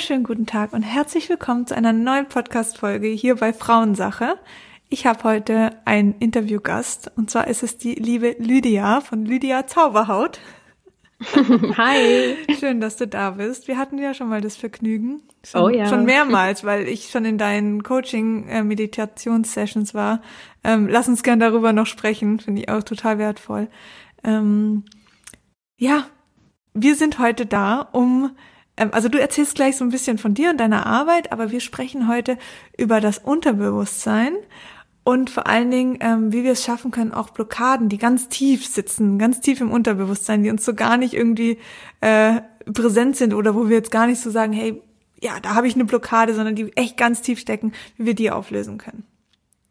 [0.00, 4.38] Wunderschönen guten Tag und herzlich willkommen zu einer neuen Podcast-Folge hier bei Frauensache.
[4.88, 10.40] Ich habe heute einen Interviewgast und zwar ist es die liebe Lydia von Lydia Zauberhaut.
[11.76, 12.34] Hi.
[12.58, 13.68] Schön, dass du da bist.
[13.68, 15.20] Wir hatten ja schon mal das Vergnügen.
[15.44, 15.86] Schon, oh ja.
[15.86, 20.22] Schon mehrmals, weil ich schon in deinen Coaching-Meditationssessions war.
[20.64, 22.40] Ähm, lass uns gern darüber noch sprechen.
[22.40, 23.68] Finde ich auch total wertvoll.
[24.24, 24.86] Ähm,
[25.76, 26.06] ja,
[26.72, 28.30] wir sind heute da, um
[28.76, 32.08] also du erzählst gleich so ein bisschen von dir und deiner Arbeit, aber wir sprechen
[32.08, 32.38] heute
[32.78, 34.32] über das Unterbewusstsein
[35.04, 38.66] und vor allen Dingen, ähm, wie wir es schaffen können, auch Blockaden, die ganz tief
[38.66, 41.58] sitzen, ganz tief im Unterbewusstsein, die uns so gar nicht irgendwie
[42.00, 42.40] äh,
[42.72, 44.82] präsent sind oder wo wir jetzt gar nicht so sagen, hey,
[45.22, 48.30] ja, da habe ich eine Blockade, sondern die echt ganz tief stecken, wie wir die
[48.30, 49.04] auflösen können.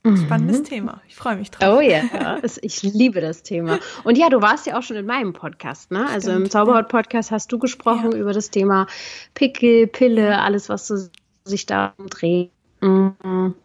[0.06, 0.64] Spannendes mhm.
[0.64, 1.02] Thema.
[1.08, 1.78] Ich freue mich drauf.
[1.78, 2.42] Oh ja, yeah.
[2.62, 3.80] ich liebe das Thema.
[4.06, 6.08] Und ja, du warst ja auch schon in meinem Podcast, ne?
[6.08, 8.18] Also im Zauberhaut-Podcast hast du gesprochen ja.
[8.18, 8.88] über das Thema
[9.34, 10.96] Pickel, Pille, alles, was so
[11.44, 12.52] sich da dreht.
[12.80, 13.56] Mhm.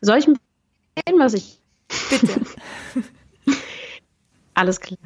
[0.00, 1.60] Soll ich erzählen, was ich.
[2.10, 2.40] Bitte.
[4.54, 4.98] alles klar.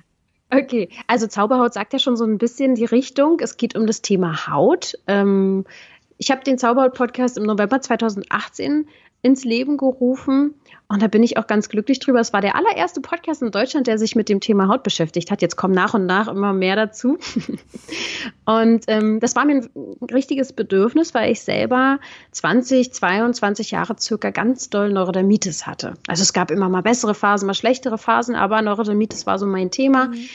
[0.50, 3.40] Okay, also Zauberhaut sagt ja schon so ein bisschen die Richtung.
[3.40, 4.94] Es geht um das Thema Haut.
[5.06, 5.66] Ähm,
[6.16, 8.88] ich habe den Zauberhaut-Podcast im November 2018
[9.22, 10.54] ins Leben gerufen.
[10.86, 12.20] Und da bin ich auch ganz glücklich drüber.
[12.20, 15.42] Es war der allererste Podcast in Deutschland, der sich mit dem Thema Haut beschäftigt hat.
[15.42, 17.18] Jetzt kommen nach und nach immer mehr dazu.
[18.46, 19.70] und ähm, das war mir ein
[20.10, 21.98] richtiges Bedürfnis, weil ich selber
[22.30, 25.94] 20, 22 Jahre circa ganz doll Neurodermitis hatte.
[26.06, 29.70] Also es gab immer mal bessere Phasen, mal schlechtere Phasen, aber Neurodermitis war so mein
[29.70, 30.06] Thema.
[30.06, 30.28] Mhm.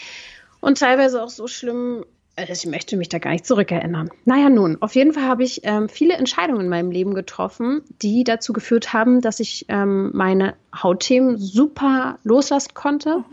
[0.60, 4.10] Und teilweise auch so schlimm, ich möchte mich da gar nicht zurückerinnern.
[4.26, 8.24] Naja, nun, auf jeden Fall habe ich ähm, viele Entscheidungen in meinem Leben getroffen, die
[8.24, 13.20] dazu geführt haben, dass ich ähm, meine Hautthemen super loslassen konnte.
[13.20, 13.26] Mhm.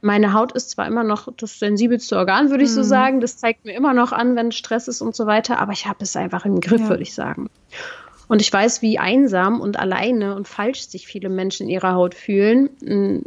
[0.00, 2.74] Meine Haut ist zwar immer noch das sensibelste Organ, würde ich mhm.
[2.74, 3.20] so sagen.
[3.20, 6.04] Das zeigt mir immer noch an, wenn Stress ist und so weiter, aber ich habe
[6.04, 6.88] es einfach im Griff, ja.
[6.88, 7.48] würde ich sagen.
[8.28, 12.14] Und ich weiß, wie einsam und alleine und falsch sich viele Menschen in ihrer Haut
[12.14, 12.68] fühlen.
[12.80, 13.22] Und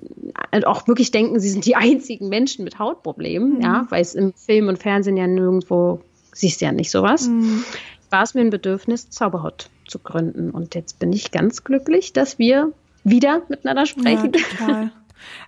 [0.54, 3.62] mm, auch wirklich denken, sie sind die einzigen Menschen mit Hautproblemen, mhm.
[3.62, 6.02] ja, weil es im Film und Fernsehen ja nirgendwo
[6.34, 7.28] siehst du ja nicht sowas.
[7.28, 7.66] Mhm.
[8.10, 10.52] War es mir ein Bedürfnis, Zauberhaut zu gründen.
[10.52, 12.72] Und jetzt bin ich ganz glücklich, dass wir
[13.04, 14.32] wieder miteinander sprechen.
[14.34, 14.92] Ja, total.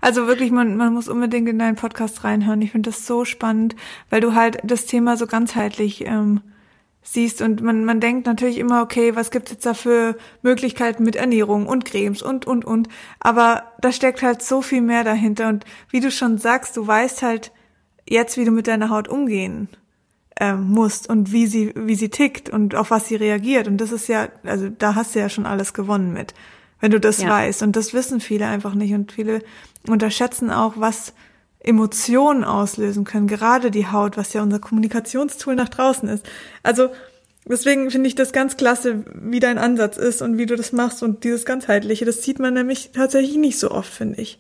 [0.02, 2.62] Also wirklich, man, man muss unbedingt in deinen Podcast reinhören.
[2.62, 3.76] Ich finde das so spannend,
[4.10, 6.42] weil du halt das Thema so ganzheitlich ähm,
[7.04, 11.16] siehst und man, man denkt natürlich immer, okay, was gibt's jetzt da für Möglichkeiten mit
[11.16, 12.88] Ernährung und Cremes und, und, und.
[13.20, 17.22] Aber da steckt halt so viel mehr dahinter und wie du schon sagst, du weißt
[17.22, 17.52] halt
[18.08, 19.68] jetzt, wie du mit deiner Haut umgehen
[20.38, 23.68] äh, musst und wie sie, wie sie tickt und auf was sie reagiert.
[23.68, 26.34] Und das ist ja, also da hast du ja schon alles gewonnen mit,
[26.80, 27.30] wenn du das ja.
[27.30, 27.64] weißt.
[27.64, 29.42] Und das wissen viele einfach nicht und viele
[29.88, 31.14] unterschätzen auch, was
[31.64, 36.26] Emotionen auslösen können, gerade die Haut, was ja unser Kommunikationstool nach draußen ist.
[36.62, 36.90] Also
[37.46, 41.02] deswegen finde ich das ganz klasse, wie dein Ansatz ist und wie du das machst
[41.04, 42.06] und dieses ganzheitliche.
[42.06, 44.40] Das sieht man nämlich tatsächlich nicht so oft, finde ich.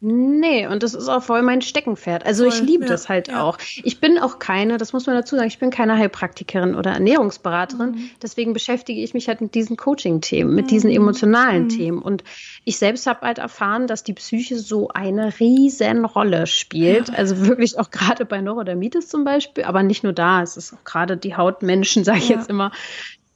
[0.00, 2.24] Nee, und das ist auch voll mein Steckenpferd.
[2.24, 3.42] Also voll, ich liebe ja, das halt ja.
[3.42, 3.58] auch.
[3.82, 7.90] Ich bin auch keine, das muss man dazu sagen, ich bin keine Heilpraktikerin oder Ernährungsberaterin.
[7.90, 8.10] Mhm.
[8.22, 10.68] Deswegen beschäftige ich mich halt mit diesen Coaching-Themen, mit mhm.
[10.68, 11.68] diesen emotionalen mhm.
[11.70, 11.98] Themen.
[12.00, 12.22] Und
[12.64, 17.08] ich selbst habe halt erfahren, dass die Psyche so eine riesen Rolle spielt.
[17.08, 17.14] Ja.
[17.14, 20.42] Also wirklich auch gerade bei Neurodermitis zum Beispiel, aber nicht nur da.
[20.42, 22.70] Es ist auch gerade die Hautmenschen, sage ich jetzt immer,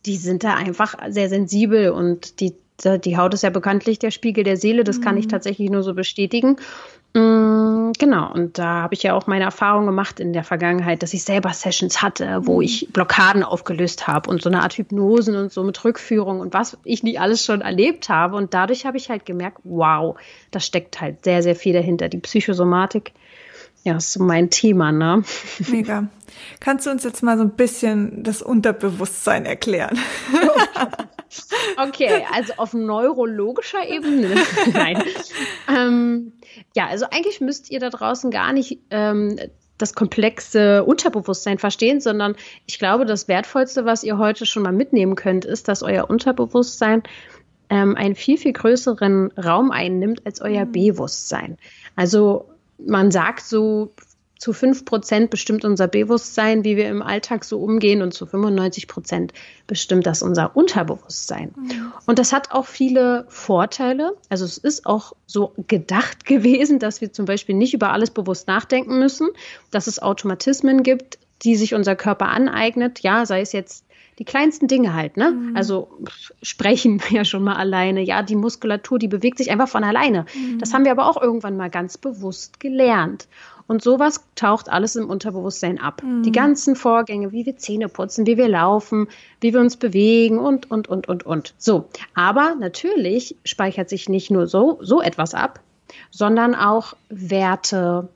[0.07, 4.45] die sind da einfach sehr sensibel und die die Haut ist ja bekanntlich der Spiegel
[4.45, 5.03] der Seele, das mhm.
[5.03, 5.31] kann ich mhm.
[5.31, 6.57] tatsächlich nur so bestätigen.
[7.15, 11.13] Mm, genau, und da habe ich ja auch meine Erfahrung gemacht in der Vergangenheit, dass
[11.13, 12.63] ich selber Sessions hatte, wo mhm.
[12.63, 16.79] ich Blockaden aufgelöst habe und so eine Art Hypnosen und so mit Rückführung und was
[16.85, 18.37] ich nicht alles schon erlebt habe.
[18.37, 20.17] Und dadurch habe ich halt gemerkt, wow,
[20.51, 22.09] da steckt halt sehr, sehr viel dahinter.
[22.09, 23.13] Die Psychosomatik,
[23.85, 25.23] ja, ist so mein Thema, ne?
[25.69, 26.09] Mega.
[26.61, 29.99] Kannst du uns jetzt mal so ein bisschen das Unterbewusstsein erklären?
[31.79, 34.35] Okay, also auf neurologischer Ebene.
[34.73, 35.03] Nein.
[35.67, 36.33] Ähm,
[36.77, 39.39] ja, also eigentlich müsst ihr da draußen gar nicht ähm,
[39.79, 42.37] das komplexe Unterbewusstsein verstehen, sondern
[42.67, 47.03] ich glaube, das Wertvollste, was ihr heute schon mal mitnehmen könnt, ist, dass euer Unterbewusstsein
[47.71, 50.73] ähm, einen viel, viel größeren Raum einnimmt als euer mhm.
[50.73, 51.57] Bewusstsein.
[51.97, 53.93] Also man sagt so,
[54.43, 58.89] zu 5 Prozent bestimmt unser Bewusstsein, wie wir im Alltag so umgehen, und zu 95
[58.89, 59.33] Prozent
[59.69, 61.55] bestimmt das unser Unterbewusstsein.
[61.55, 61.93] Mhm.
[62.07, 64.17] Und das hat auch viele Vorteile.
[64.31, 68.49] Also es ist auch so gedacht gewesen, dass wir zum Beispiel nicht über alles bewusst
[68.49, 69.29] nachdenken müssen,
[69.71, 72.99] dass es Automatismen gibt, die sich unser Körper aneignet.
[72.99, 73.85] Ja, sei es jetzt
[74.23, 75.33] die kleinsten Dinge halt, ne?
[75.33, 75.57] Mhm.
[75.57, 75.89] Also
[76.43, 78.03] sprechen ja schon mal alleine.
[78.03, 80.27] Ja, die Muskulatur, die bewegt sich einfach von alleine.
[80.33, 80.61] Mhm.
[80.61, 83.27] Das haben wir aber auch irgendwann mal ganz bewusst gelernt.
[83.67, 86.05] Und sowas taucht alles im Unterbewusstsein ab.
[86.05, 86.23] Mhm.
[86.23, 89.09] Die ganzen Vorgänge, wie wir Zähne putzen, wie wir laufen,
[89.41, 91.55] wie wir uns bewegen und, und, und, und, und.
[91.59, 91.89] So.
[92.15, 95.59] Aber natürlich speichert sich nicht nur so, so etwas ab,
[96.13, 98.09] sondern auch Werte,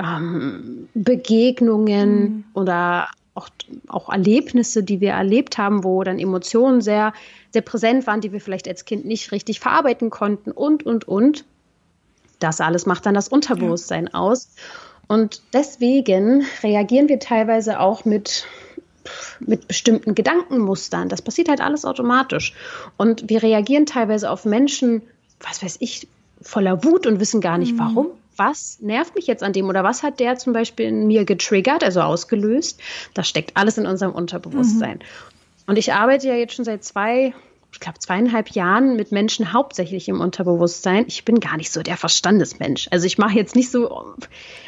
[0.00, 2.44] ähm, Begegnungen mhm.
[2.54, 3.08] oder
[3.38, 3.48] auch,
[3.86, 7.12] auch Erlebnisse, die wir erlebt haben, wo dann Emotionen sehr,
[7.52, 11.44] sehr präsent waren, die wir vielleicht als Kind nicht richtig verarbeiten konnten und, und, und.
[12.40, 14.14] Das alles macht dann das Unterbewusstsein ja.
[14.14, 14.50] aus.
[15.06, 18.46] Und deswegen reagieren wir teilweise auch mit,
[19.40, 21.08] mit bestimmten Gedankenmustern.
[21.08, 22.54] Das passiert halt alles automatisch.
[22.96, 25.02] Und wir reagieren teilweise auf Menschen,
[25.40, 26.08] was weiß ich,
[26.42, 27.78] voller Wut und wissen gar nicht, mhm.
[27.78, 28.06] warum.
[28.38, 31.82] Was nervt mich jetzt an dem oder was hat der zum Beispiel in mir getriggert,
[31.82, 32.80] also ausgelöst?
[33.12, 34.98] Das steckt alles in unserem Unterbewusstsein.
[34.98, 35.66] Mhm.
[35.66, 37.34] Und ich arbeite ja jetzt schon seit zwei,
[37.72, 41.04] ich glaube, zweieinhalb Jahren mit Menschen hauptsächlich im Unterbewusstsein.
[41.08, 42.86] Ich bin gar nicht so der Verstandesmensch.
[42.92, 44.14] Also ich mache jetzt nicht so,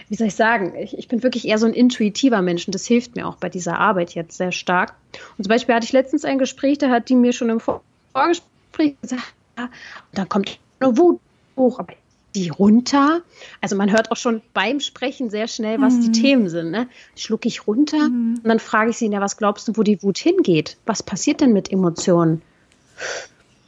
[0.09, 2.87] wie soll ich sagen, ich, ich, bin wirklich eher so ein intuitiver Mensch und das
[2.87, 4.97] hilft mir auch bei dieser Arbeit jetzt sehr stark.
[5.39, 9.01] Und zum Beispiel hatte ich letztens ein Gespräch, da hat die mir schon im Vorgespräch
[9.01, 9.71] gesagt, ja, und
[10.19, 11.21] dann kommt eine Wut
[11.57, 11.95] hoch, aber
[12.35, 13.23] die runter.
[13.61, 16.01] Also man hört auch schon beim Sprechen sehr schnell, was mhm.
[16.01, 16.71] die Themen sind.
[16.71, 16.89] Ne?
[17.17, 18.41] Schlucke ich runter mhm.
[18.43, 20.77] und dann frage ich sie, ja, was glaubst du, wo die Wut hingeht?
[20.87, 22.43] Was passiert denn mit Emotionen?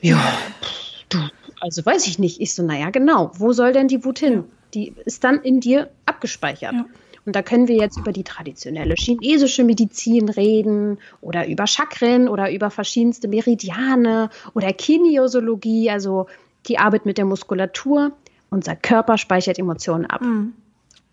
[0.00, 0.20] Ja,
[1.09, 1.19] du,
[1.61, 2.41] also weiß ich nicht.
[2.41, 3.32] Ich so, naja, genau.
[3.35, 4.32] Wo soll denn die Wut hin?
[4.32, 4.44] Ja.
[4.75, 6.73] Die ist dann in dir abgespeichert.
[6.73, 6.87] Ja.
[7.25, 12.50] Und da können wir jetzt über die traditionelle chinesische Medizin reden oder über Chakren oder
[12.50, 16.26] über verschiedenste Meridiane oder Kinesiologie, also
[16.67, 18.12] die Arbeit mit der Muskulatur.
[18.52, 20.20] Unser Körper speichert Emotionen ab.
[20.20, 20.52] Mhm.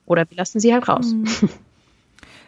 [0.05, 1.13] Oder wir lassen sie halt raus.
[1.13, 1.25] Mhm.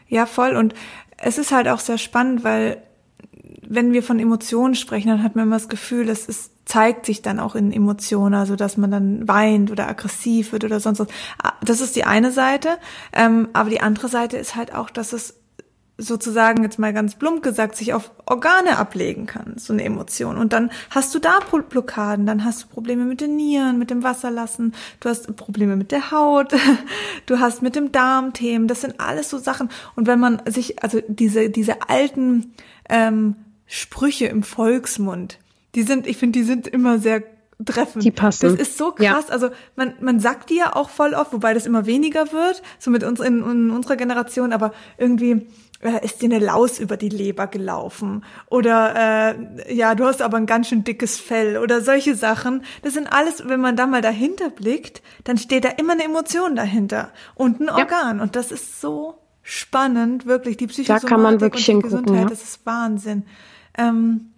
[0.08, 0.58] Ja, voll.
[0.58, 0.74] Und
[1.16, 2.84] es ist halt auch sehr spannend, weil
[3.62, 7.22] wenn wir von Emotionen sprechen, dann hat man immer das Gefühl, es ist, zeigt sich
[7.22, 11.08] dann auch in Emotionen, also dass man dann weint oder aggressiv wird oder sonst was.
[11.42, 12.78] Ah, das ist die eine Seite.
[13.14, 15.41] Ähm, aber die andere Seite ist halt auch, dass es
[16.02, 20.38] sozusagen jetzt mal ganz plump gesagt sich auf Organe ablegen kann, so eine Emotion.
[20.38, 24.04] Und dann hast du da Blockaden, dann hast du Probleme mit den Nieren, mit dem
[24.04, 26.54] Wasserlassen, du hast Probleme mit der Haut,
[27.28, 29.70] du hast mit dem Darmthemen, das sind alles so Sachen.
[29.96, 32.54] Und wenn man sich, also diese, diese alten
[32.90, 33.36] ähm,
[33.68, 35.38] Sprüche im Volksmund,
[35.76, 37.24] die sind, ich finde, die sind immer sehr
[37.64, 38.04] treffend.
[38.04, 38.58] Die passen.
[38.58, 39.26] Das ist so krass.
[39.28, 39.34] Ja.
[39.34, 42.90] Also man, man sagt die ja auch voll oft, wobei das immer weniger wird, so
[42.90, 45.48] mit uns in, in unserer Generation, aber irgendwie
[45.82, 50.38] äh, ist dir eine Laus über die Leber gelaufen oder äh, ja, du hast aber
[50.38, 52.64] ein ganz schön dickes Fell oder solche Sachen.
[52.82, 56.56] Das sind alles, wenn man da mal dahinter blickt, dann steht da immer eine Emotion
[56.56, 58.24] dahinter und ein Organ ja.
[58.24, 62.24] und das ist so spannend, wirklich die Psychosomatik da kann man wirklich und die Gesundheit,
[62.24, 62.30] ja.
[62.30, 63.26] das ist Wahnsinn.
[63.78, 64.32] Ähm,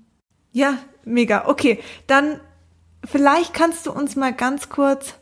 [0.51, 1.47] ja, mega.
[1.47, 2.39] Okay, dann
[3.03, 5.15] vielleicht kannst du uns mal ganz kurz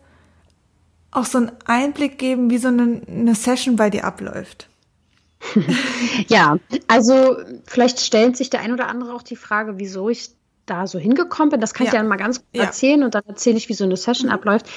[1.12, 4.70] auch so einen Einblick geben, wie so eine, eine Session bei dir abläuft.
[6.28, 6.58] ja,
[6.88, 10.32] also vielleicht stellt sich der ein oder andere auch die Frage, wieso ich
[10.66, 11.62] da so hingekommen bin.
[11.62, 11.92] Das kann ja.
[11.92, 13.06] ich ja mal ganz kurz erzählen ja.
[13.06, 14.36] und dann erzähle ich, wie so eine Session mhm.
[14.36, 14.68] abläuft.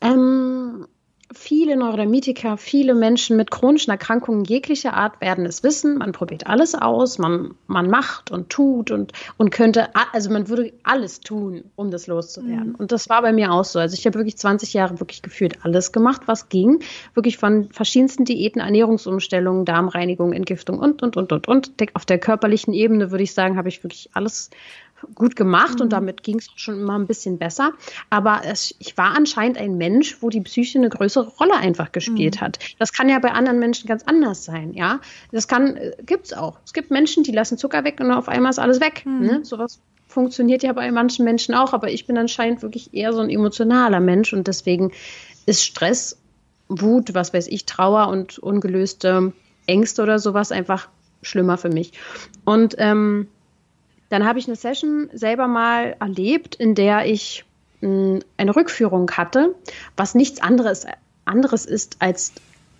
[0.00, 0.86] Ähm,
[1.32, 5.98] viele Neurodermitiker, viele Menschen mit chronischen Erkrankungen jeglicher Art werden es wissen.
[5.98, 10.72] Man probiert alles aus, man, man macht und tut und, und könnte, also man würde
[10.82, 12.70] alles tun, um das loszuwerden.
[12.70, 12.74] Mhm.
[12.74, 13.78] Und das war bei mir auch so.
[13.78, 16.80] Also ich habe wirklich 20 Jahre wirklich gefühlt alles gemacht, was ging.
[17.14, 21.72] Wirklich von verschiedensten Diäten, Ernährungsumstellungen, Darmreinigung, Entgiftung und, und, und, und, und.
[21.94, 24.50] Auf der körperlichen Ebene würde ich sagen, habe ich wirklich alles
[25.14, 25.82] gut gemacht mhm.
[25.82, 27.72] und damit ging es schon immer ein bisschen besser.
[28.10, 32.36] Aber es, ich war anscheinend ein Mensch, wo die Psyche eine größere Rolle einfach gespielt
[32.36, 32.44] mhm.
[32.44, 32.58] hat.
[32.78, 35.00] Das kann ja bei anderen Menschen ganz anders sein, ja.
[35.32, 36.58] Das kann, äh, gibt's auch.
[36.64, 39.04] Es gibt Menschen, die lassen Zucker weg und auf einmal ist alles weg.
[39.04, 39.20] Mhm.
[39.20, 39.44] Ne?
[39.44, 43.30] Sowas funktioniert ja bei manchen Menschen auch, aber ich bin anscheinend wirklich eher so ein
[43.30, 44.92] emotionaler Mensch und deswegen
[45.46, 46.18] ist Stress,
[46.68, 49.32] Wut, was weiß ich, Trauer und ungelöste
[49.66, 50.88] Ängste oder sowas einfach
[51.22, 51.92] schlimmer für mich.
[52.44, 53.28] Und ähm,
[54.10, 57.44] dann habe ich eine Session selber mal erlebt, in der ich
[57.80, 59.54] mh, hm, eine Rückführung hatte,
[59.96, 60.86] was nichts anderes,
[61.24, 62.32] anderes ist als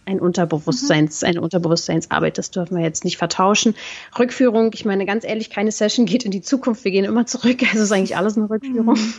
[0.06, 1.28] ein Unterbewusstseins, mhm.
[1.28, 2.37] eine Unterbewusstseinsarbeit.
[2.37, 3.75] Das dürfen wir jetzt nicht vertauschen.
[4.18, 6.84] Rückführung, ich meine ganz ehrlich, keine Session geht in die Zukunft.
[6.84, 7.62] Wir gehen immer zurück.
[7.62, 8.96] Also ist eigentlich alles eine Rückführung.
[8.96, 9.14] Mhm.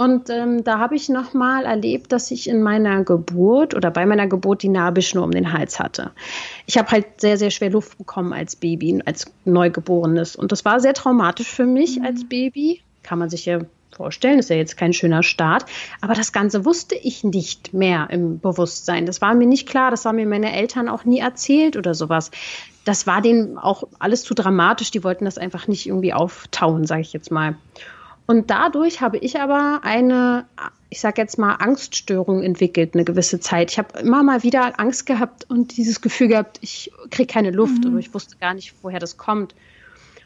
[0.00, 4.28] Und ähm, da habe ich nochmal erlebt, dass ich in meiner Geburt oder bei meiner
[4.28, 6.12] Geburt die Nabelschnur um den Hals hatte.
[6.66, 10.36] Ich habe halt sehr, sehr schwer Luft bekommen als Baby, als Neugeborenes.
[10.36, 12.04] Und das war sehr traumatisch für mich mhm.
[12.04, 12.80] als Baby.
[13.02, 13.58] Kann man sich ja
[13.90, 14.38] vorstellen.
[14.38, 15.64] Ist ja jetzt kein schöner Start.
[16.00, 19.04] Aber das Ganze wusste ich nicht mehr im Bewusstsein.
[19.04, 19.90] Das war mir nicht klar.
[19.90, 22.30] Das haben mir meine Eltern auch nie erzählt oder sowas.
[22.84, 24.92] Das war denen auch alles zu dramatisch.
[24.92, 27.56] Die wollten das einfach nicht irgendwie auftauen, sage ich jetzt mal.
[28.30, 30.44] Und dadurch habe ich aber eine,
[30.90, 33.70] ich sage jetzt mal, Angststörung entwickelt, eine gewisse Zeit.
[33.70, 37.84] Ich habe immer mal wieder Angst gehabt und dieses Gefühl gehabt, ich kriege keine Luft
[37.84, 37.92] mhm.
[37.92, 39.54] oder ich wusste gar nicht, woher das kommt.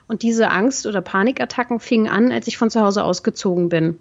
[0.09, 4.01] Und diese Angst- oder Panikattacken fingen an, als ich von zu Hause ausgezogen bin.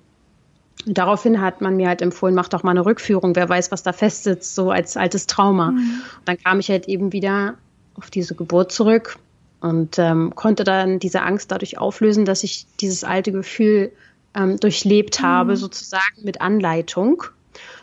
[0.87, 3.83] Und daraufhin hat man mir halt empfohlen, mach doch mal eine Rückführung, wer weiß, was
[3.83, 5.73] da festsitzt, so als altes Trauma.
[5.73, 5.77] Mhm.
[5.77, 7.53] Und dann kam ich halt eben wieder
[7.93, 9.19] auf diese Geburt zurück
[9.61, 13.91] und ähm, konnte dann diese Angst dadurch auflösen, dass ich dieses alte Gefühl
[14.35, 15.57] ähm, durchlebt habe, mhm.
[15.57, 17.23] sozusagen mit Anleitung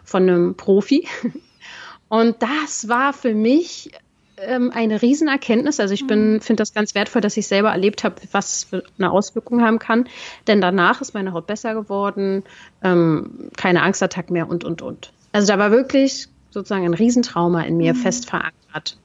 [0.04, 1.06] von einem Profi.
[2.08, 3.90] Und das war für mich
[4.38, 5.78] ähm, eine Riesenerkenntnis.
[5.78, 6.40] Also ich bin mhm.
[6.40, 10.08] finde das ganz wertvoll, dass ich selber erlebt habe, was für eine Auswirkung haben kann.
[10.46, 12.44] Denn danach ist meine Haut besser geworden,
[12.82, 15.12] ähm, keine Angstattacken mehr und und und.
[15.32, 17.98] Also da war wirklich sozusagen ein Riesentrauma in mir mhm.
[17.98, 18.96] fest verankert.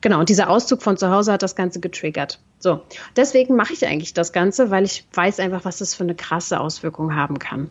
[0.00, 2.38] Genau, und dieser Auszug von zu Hause hat das Ganze getriggert.
[2.60, 2.82] So,
[3.16, 6.60] deswegen mache ich eigentlich das Ganze, weil ich weiß einfach, was das für eine krasse
[6.60, 7.70] Auswirkung haben kann.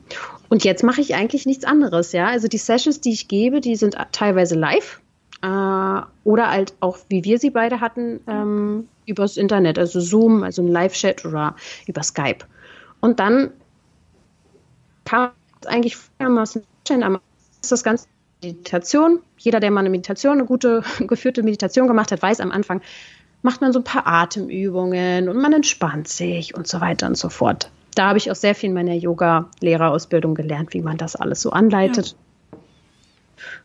[0.50, 2.28] Und jetzt mache ich eigentlich nichts anderes, ja.
[2.28, 5.02] Also die Sessions, die ich gebe, die sind teilweise live
[5.42, 10.62] äh, oder halt auch, wie wir sie beide hatten, ähm, übers Internet, also Zoom, also
[10.62, 11.56] ein Live-Chat oder
[11.86, 12.46] über Skype.
[13.00, 13.52] Und dann
[15.06, 15.32] kann man
[15.74, 16.64] eigentlich folgendermaßen
[17.62, 18.08] ist das Ganze
[18.42, 19.20] Meditation.
[19.38, 22.82] Jeder, der mal eine Meditation, eine gute geführte Meditation gemacht hat, weiß am Anfang,
[23.42, 27.30] macht man so ein paar Atemübungen und man entspannt sich und so weiter und so
[27.30, 27.72] fort.
[27.96, 31.52] Da habe ich auch sehr viel in meiner Yoga-Lehrerausbildung gelernt, wie man das alles so
[31.52, 32.16] anleitet.
[32.52, 32.60] Ja.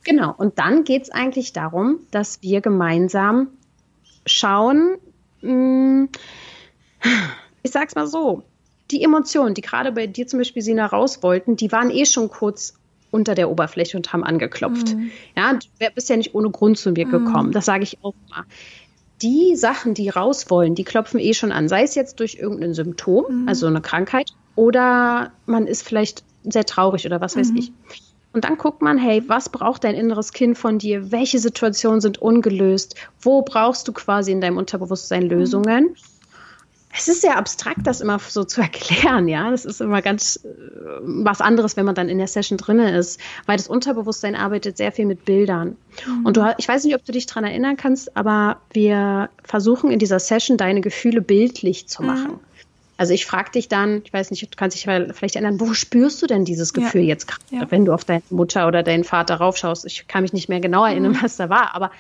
[0.05, 3.49] Genau, und dann geht es eigentlich darum, dass wir gemeinsam
[4.27, 4.97] schauen,
[5.41, 6.09] hm,
[7.63, 8.43] ich sag's mal so,
[8.91, 12.29] die Emotionen, die gerade bei dir zum Beispiel Sina raus wollten, die waren eh schon
[12.29, 12.75] kurz
[13.13, 14.97] unter der Oberfläche und haben angeklopft.
[14.97, 15.13] Mhm.
[15.37, 17.11] Ja, du bist ja nicht ohne Grund zu mir mhm.
[17.11, 17.53] gekommen.
[17.53, 18.43] Das sage ich auch mal.
[19.21, 21.69] Die Sachen, die raus wollen, die klopfen eh schon an.
[21.69, 23.49] Sei es jetzt durch irgendein Symptom, mhm.
[23.49, 27.59] also eine Krankheit, oder man ist vielleicht sehr traurig oder was weiß mhm.
[27.59, 27.73] ich.
[28.33, 31.13] Und dann guckt man, hey, was braucht dein inneres Kind von dir?
[31.13, 32.97] Welche Situationen sind ungelöst?
[33.21, 35.95] Wo brauchst du quasi in deinem Unterbewusstsein Lösungen?
[36.95, 39.51] Es ist sehr abstrakt, das immer so zu erklären, ja.
[39.51, 40.49] Das ist immer ganz äh,
[41.01, 44.93] was anderes, wenn man dann in der Session drinne ist, weil das Unterbewusstsein arbeitet sehr
[44.93, 45.77] viel mit Bildern.
[46.07, 46.27] Mhm.
[46.27, 49.99] Und du, ich weiß nicht, ob du dich daran erinnern kannst, aber wir versuchen in
[49.99, 52.09] dieser Session deine Gefühle bildlich zu mhm.
[52.09, 52.31] machen.
[52.33, 52.41] Mhm.
[52.99, 56.23] Also ich frage dich dann, ich weiß nicht, du kannst dich vielleicht erinnern, wo spürst
[56.23, 57.09] du denn dieses Gefühl ja.
[57.09, 57.71] jetzt gerade, ja.
[57.71, 59.87] wenn du auf deine Mutter oder deinen Vater raufschaust?
[59.87, 61.23] Ich kann mich nicht mehr genau erinnern, mhm.
[61.23, 61.91] was da war, aber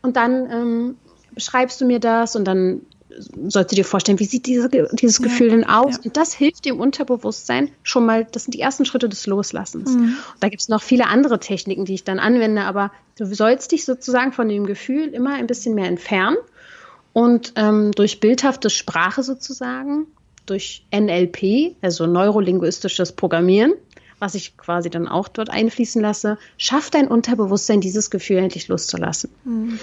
[0.00, 0.96] und dann ähm,
[1.30, 2.80] beschreibst du mir das und dann
[3.48, 5.96] sollst du dir vorstellen, wie sieht diese, dieses ja, Gefühl denn aus?
[5.96, 6.00] Ja.
[6.04, 9.90] Und das hilft dem Unterbewusstsein schon mal, das sind die ersten Schritte des Loslassens.
[9.90, 10.16] Mhm.
[10.40, 13.84] Da gibt es noch viele andere Techniken, die ich dann anwende, aber du sollst dich
[13.84, 16.36] sozusagen von dem Gefühl immer ein bisschen mehr entfernen
[17.12, 20.06] und ähm, durch bildhafte Sprache sozusagen,
[20.46, 23.74] durch NLP, also neurolinguistisches Programmieren,
[24.18, 29.30] was ich quasi dann auch dort einfließen lasse, schafft dein Unterbewusstsein dieses Gefühl endlich loszulassen.
[29.44, 29.78] Mhm.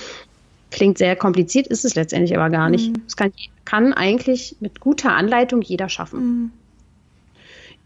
[0.71, 2.89] Klingt sehr kompliziert, ist es letztendlich aber gar nicht.
[2.89, 3.01] Mhm.
[3.05, 3.33] Das kann,
[3.65, 6.19] kann, eigentlich mit guter Anleitung jeder schaffen.
[6.19, 6.51] Mhm.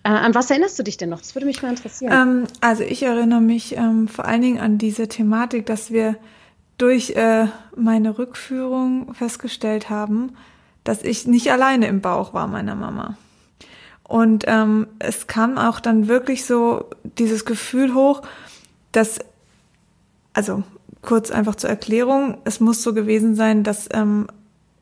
[0.04, 1.20] Äh, an was erinnerst du dich denn noch?
[1.20, 2.12] Das würde mich mal interessieren.
[2.14, 6.18] Ähm, also ich erinnere mich ähm, vor allen Dingen an diese Thematik, dass wir
[6.78, 10.36] durch äh, meine Rückführung festgestellt haben,
[10.84, 13.18] dass ich nicht alleine im Bauch war meiner Mama.
[14.04, 18.22] Und ähm, es kam auch dann wirklich so dieses Gefühl hoch,
[18.92, 19.20] dass,
[20.34, 20.64] also
[21.04, 22.40] kurz einfach zur Erklärung.
[22.46, 24.28] Es muss so gewesen sein, dass ähm,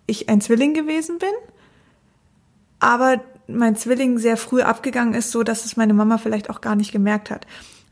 [0.07, 1.33] ich ein Zwilling gewesen bin,
[2.79, 6.75] aber mein Zwilling sehr früh abgegangen ist, so dass es meine Mama vielleicht auch gar
[6.75, 7.45] nicht gemerkt hat.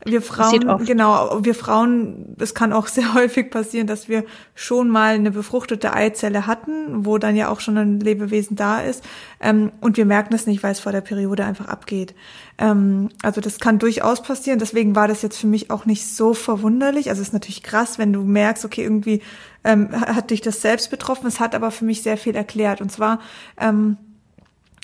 [0.04, 5.14] Wir Frauen, genau, wir Frauen, es kann auch sehr häufig passieren, dass wir schon mal
[5.14, 9.04] eine befruchtete Eizelle hatten, wo dann ja auch schon ein Lebewesen da ist,
[9.40, 12.14] ähm, und wir merken es nicht, weil es vor der Periode einfach abgeht.
[12.56, 14.58] Ähm, also das kann durchaus passieren.
[14.58, 17.10] Deswegen war das jetzt für mich auch nicht so verwunderlich.
[17.10, 19.22] Also es ist natürlich krass, wenn du merkst, okay, irgendwie
[19.64, 21.26] ähm, hat dich das selbst betroffen.
[21.26, 22.80] Es hat aber für mich sehr viel erklärt.
[22.80, 23.20] Und zwar
[23.58, 23.96] ähm,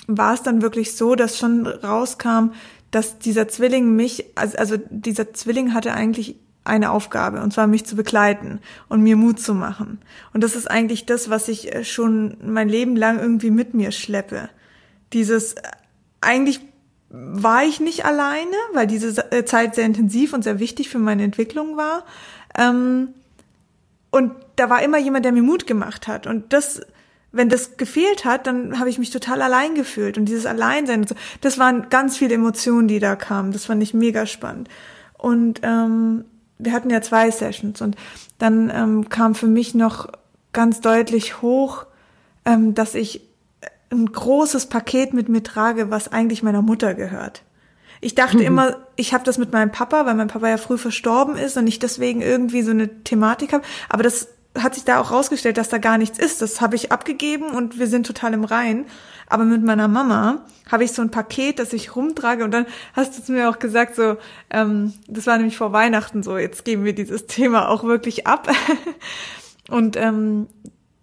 [0.07, 2.51] war es dann wirklich so, dass schon rauskam,
[2.91, 7.85] dass dieser Zwilling mich, also, also dieser Zwilling hatte eigentlich eine Aufgabe, und zwar mich
[7.85, 9.99] zu begleiten und mir Mut zu machen.
[10.33, 13.91] Und das ist eigentlich das, was ich äh, schon mein Leben lang irgendwie mit mir
[13.91, 14.49] schleppe.
[15.13, 15.61] Dieses, äh,
[16.21, 16.59] eigentlich
[17.09, 21.23] war ich nicht alleine, weil diese äh, Zeit sehr intensiv und sehr wichtig für meine
[21.23, 22.03] Entwicklung war.
[22.57, 23.09] Ähm,
[24.11, 26.27] und da war immer jemand, der mir Mut gemacht hat.
[26.27, 26.81] Und das
[27.31, 31.09] wenn das gefehlt hat, dann habe ich mich total allein gefühlt und dieses Alleinsein, und
[31.09, 33.51] so, das waren ganz viele Emotionen, die da kamen.
[33.51, 34.69] Das fand ich mega spannend.
[35.17, 36.25] Und ähm,
[36.57, 37.95] wir hatten ja zwei Sessions und
[38.39, 40.07] dann ähm, kam für mich noch
[40.53, 41.85] ganz deutlich hoch,
[42.45, 43.21] ähm, dass ich
[43.91, 47.43] ein großes Paket mit mir trage, was eigentlich meiner Mutter gehört.
[47.99, 48.43] Ich dachte mhm.
[48.43, 51.67] immer, ich habe das mit meinem Papa, weil mein Papa ja früh verstorben ist und
[51.67, 53.63] ich deswegen irgendwie so eine Thematik habe.
[53.89, 54.27] Aber das
[54.63, 56.41] hat sich da auch rausgestellt, dass da gar nichts ist.
[56.41, 58.85] Das habe ich abgegeben und wir sind total im Rein.
[59.27, 63.17] Aber mit meiner Mama habe ich so ein Paket, das ich rumtrage und dann hast
[63.17, 64.17] du zu mir auch gesagt, so,
[64.49, 68.49] ähm, das war nämlich vor Weihnachten so, jetzt geben wir dieses Thema auch wirklich ab.
[69.69, 70.47] und ähm,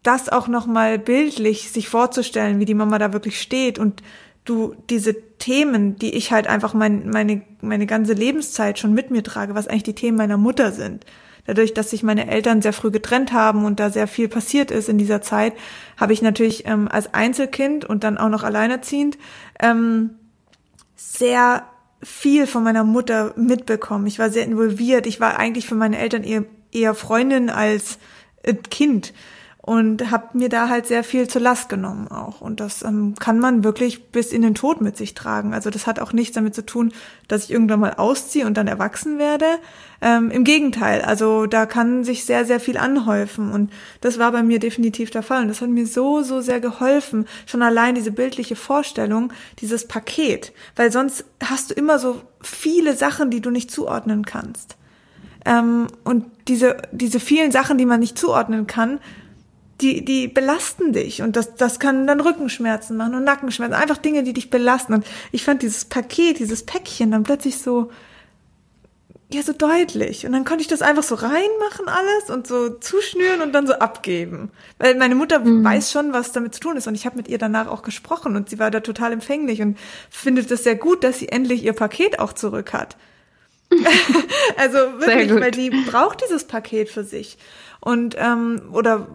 [0.02, 4.02] das auch nochmal bildlich sich vorzustellen, wie die Mama da wirklich steht und
[4.44, 9.22] du diese Themen, die ich halt einfach mein, meine, meine ganze Lebenszeit schon mit mir
[9.22, 11.04] trage, was eigentlich die Themen meiner Mutter sind.
[11.46, 14.88] Dadurch, dass sich meine Eltern sehr früh getrennt haben und da sehr viel passiert ist
[14.88, 15.52] in dieser Zeit,
[15.96, 19.18] habe ich natürlich ähm, als Einzelkind und dann auch noch alleinerziehend
[19.60, 20.10] ähm,
[20.96, 21.64] sehr
[22.02, 24.06] viel von meiner Mutter mitbekommen.
[24.06, 25.06] Ich war sehr involviert.
[25.06, 27.98] Ich war eigentlich für meine Eltern eher, eher Freundin als
[28.42, 29.12] äh, Kind
[29.66, 32.42] und habe mir da halt sehr viel zur Last genommen auch.
[32.42, 35.54] Und das ähm, kann man wirklich bis in den Tod mit sich tragen.
[35.54, 36.92] Also das hat auch nichts damit zu tun,
[37.28, 39.46] dass ich irgendwann mal ausziehe und dann erwachsen werde.
[40.02, 43.52] Ähm, Im Gegenteil, also da kann sich sehr, sehr viel anhäufen.
[43.52, 45.40] Und das war bei mir definitiv der Fall.
[45.40, 47.24] Und das hat mir so, so sehr geholfen.
[47.46, 50.52] Schon allein diese bildliche Vorstellung, dieses Paket.
[50.76, 54.76] Weil sonst hast du immer so viele Sachen, die du nicht zuordnen kannst.
[55.46, 59.00] Ähm, und diese, diese vielen Sachen, die man nicht zuordnen kann,
[59.80, 64.22] die, die belasten dich und das, das kann dann Rückenschmerzen machen und Nackenschmerzen, einfach Dinge,
[64.22, 64.94] die dich belasten.
[64.94, 67.90] Und ich fand dieses Paket, dieses Päckchen dann plötzlich so,
[69.32, 70.26] ja, so deutlich.
[70.26, 73.74] Und dann konnte ich das einfach so reinmachen alles und so zuschnüren und dann so
[73.74, 74.50] abgeben.
[74.78, 75.64] Weil meine Mutter mhm.
[75.64, 76.86] weiß schon, was damit zu tun ist.
[76.86, 79.76] Und ich habe mit ihr danach auch gesprochen und sie war da total empfänglich und
[80.08, 82.96] findet es sehr gut, dass sie endlich ihr Paket auch zurück hat.
[84.56, 87.38] also wirklich, weil die braucht dieses Paket für sich.
[87.80, 89.08] Und ähm, oder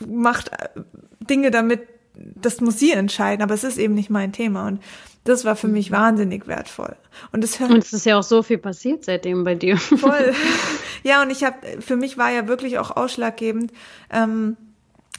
[0.00, 0.80] macht äh,
[1.20, 1.82] Dinge damit,
[2.14, 4.66] das muss sie entscheiden, aber es ist eben nicht mein Thema.
[4.66, 4.80] Und
[5.24, 5.96] das war für mich mhm.
[5.96, 6.96] wahnsinnig wertvoll.
[7.32, 9.76] Und es und es ist ja auch so viel passiert seitdem bei dir.
[9.76, 10.34] Voll.
[11.06, 13.72] Ja, und ich habe, für mich war ja wirklich auch ausschlaggebend,
[14.10, 14.56] ähm,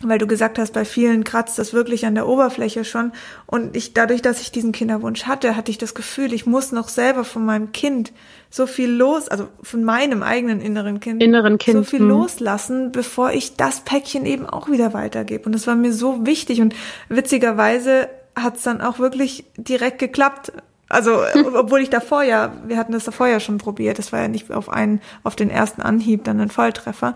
[0.01, 3.13] weil du gesagt hast, bei vielen kratzt das wirklich an der Oberfläche schon.
[3.45, 6.89] Und ich, dadurch, dass ich diesen Kinderwunsch hatte, hatte ich das Gefühl, ich muss noch
[6.89, 8.11] selber von meinem Kind
[8.49, 12.07] so viel los, also von meinem eigenen inneren Kind, inneren kind so viel mh.
[12.07, 15.45] loslassen, bevor ich das Päckchen eben auch wieder weitergebe.
[15.45, 16.61] Und das war mir so wichtig.
[16.61, 16.75] Und
[17.09, 20.51] witzigerweise hat es dann auch wirklich direkt geklappt.
[20.89, 21.21] Also,
[21.55, 23.99] obwohl ich davor ja, wir hatten das davor ja schon probiert.
[23.99, 27.15] Das war ja nicht auf einen, auf den ersten Anhieb dann ein Volltreffer.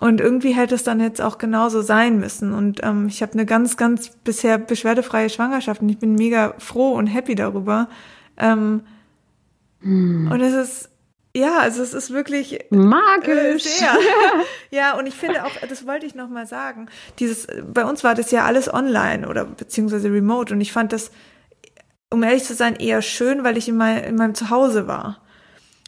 [0.00, 2.52] Und irgendwie hätte es dann jetzt auch genauso sein müssen.
[2.52, 6.92] Und ähm, ich habe eine ganz, ganz bisher beschwerdefreie Schwangerschaft und ich bin mega froh
[6.94, 7.88] und happy darüber.
[8.36, 8.82] Ähm,
[9.80, 10.30] hm.
[10.32, 10.90] Und es ist,
[11.36, 13.66] ja, also es ist wirklich magisch.
[13.66, 13.96] Äh, sehr.
[14.70, 16.88] ja, und ich finde auch, das wollte ich noch mal sagen.
[17.18, 21.12] Dieses, bei uns war das ja alles online oder beziehungsweise remote und ich fand das,
[22.14, 25.20] um ehrlich zu sein, eher schön, weil ich in, mein, in meinem Zuhause war.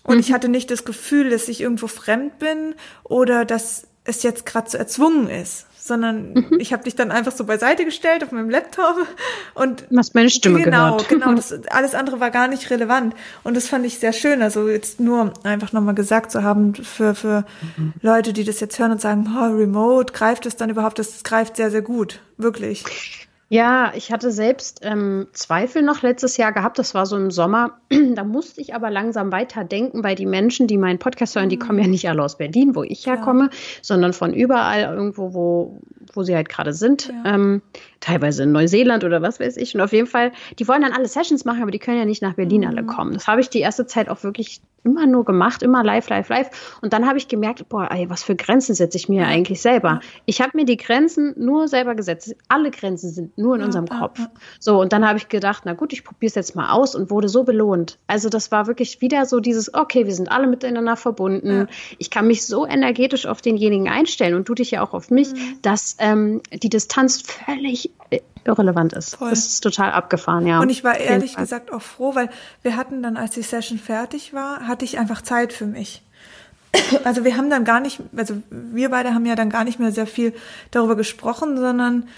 [0.03, 0.21] Und mhm.
[0.21, 4.69] ich hatte nicht das Gefühl, dass ich irgendwo fremd bin oder dass es jetzt gerade
[4.71, 6.59] so erzwungen ist, sondern mhm.
[6.59, 9.07] ich habe dich dann einfach so beiseite gestellt auf meinem Laptop
[9.55, 11.09] und hast meine Stimme genau, gehört.
[11.09, 14.43] Genau, das, alles andere war gar nicht relevant und das fand ich sehr schön.
[14.43, 17.45] Also jetzt nur einfach nochmal gesagt zu haben für für
[17.77, 17.95] mhm.
[18.01, 20.99] Leute, die das jetzt hören und sagen, oh, Remote greift es dann überhaupt?
[20.99, 23.26] Das greift sehr sehr gut, wirklich.
[23.49, 26.81] Ja, ich hatte selbst ähm, Zweifel noch letztes Jahr gehabt.
[26.81, 27.79] Das war so im Sommer.
[28.15, 31.79] da musste ich aber langsam weiterdenken, weil die Menschen, die meinen Podcast hören, die kommen
[31.79, 31.93] ja mhm.
[31.93, 33.59] nicht alle aus Berlin, wo ich herkomme, ja.
[33.83, 35.81] sondern von überall irgendwo, wo,
[36.16, 37.09] wo sie halt gerade sind.
[37.09, 37.35] Ja.
[37.35, 37.62] Ähm,
[38.00, 39.74] teilweise in Neuseeland oder was weiß ich.
[39.74, 42.22] Und auf jeden Fall, die wollen dann alle Sessions machen, aber die können ja nicht
[42.22, 42.68] nach Berlin mhm.
[42.68, 43.14] alle kommen.
[43.14, 46.79] Das habe ich die erste Zeit auch wirklich immer nur gemacht, immer live, live, live.
[46.81, 49.26] Und dann habe ich gemerkt, boah, ey, was für Grenzen setze ich mir ja.
[49.26, 50.00] eigentlich selber?
[50.26, 52.37] Ich habe mir die Grenzen nur selber gesetzt.
[52.48, 54.20] Alle Grenzen sind nur in ja, unserem Kopf.
[54.61, 57.11] So, und dann habe ich gedacht, na gut, ich probiere es jetzt mal aus und
[57.11, 57.98] wurde so belohnt.
[58.07, 61.66] Also das war wirklich wieder so dieses, okay, wir sind alle miteinander verbunden.
[61.98, 65.33] Ich kann mich so energetisch auf denjenigen einstellen und du dich ja auch auf mich,
[65.33, 65.59] mhm.
[65.62, 67.90] dass ähm, die Distanz völlig
[68.45, 69.16] irrelevant ist.
[69.16, 69.31] Voll.
[69.31, 70.61] Das ist total abgefahren, ja.
[70.61, 72.31] Und ich war ehrlich gesagt auch froh, weil
[72.62, 76.03] wir hatten dann, als die Session fertig war, hatte ich einfach Zeit für mich.
[77.05, 79.92] Also wir haben dann gar nicht, also wir beide haben ja dann gar nicht mehr
[79.92, 80.35] sehr viel
[80.71, 82.09] darüber gesprochen, sondern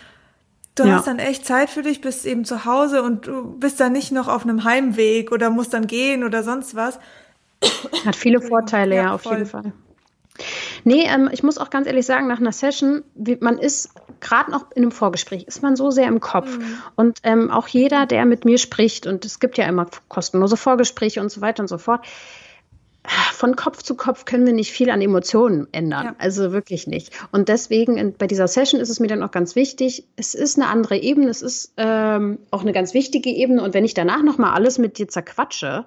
[0.75, 0.97] du ja.
[0.97, 4.11] hast dann echt Zeit für dich, bist eben zu Hause und du bist dann nicht
[4.11, 6.99] noch auf einem Heimweg oder musst dann gehen oder sonst was.
[8.05, 9.39] Hat viele Vorteile, ja, ja auf voll.
[9.39, 9.73] jeden Fall.
[10.85, 14.51] Nee, ähm, ich muss auch ganz ehrlich sagen, nach einer Session, wie, man ist gerade
[14.51, 16.59] noch in einem Vorgespräch, ist man so sehr im Kopf.
[16.59, 16.79] Mhm.
[16.97, 21.21] Und ähm, auch jeder, der mit mir spricht, und es gibt ja immer kostenlose Vorgespräche
[21.21, 22.07] und so weiter und so fort,
[23.33, 26.07] von Kopf zu Kopf können wir nicht viel an Emotionen ändern.
[26.07, 26.15] Ja.
[26.19, 27.13] Also wirklich nicht.
[27.33, 30.69] Und deswegen bei dieser Session ist es mir dann auch ganz wichtig, es ist eine
[30.69, 33.63] andere Ebene, es ist ähm, auch eine ganz wichtige Ebene.
[33.63, 35.87] Und wenn ich danach nochmal alles mit dir zerquatsche,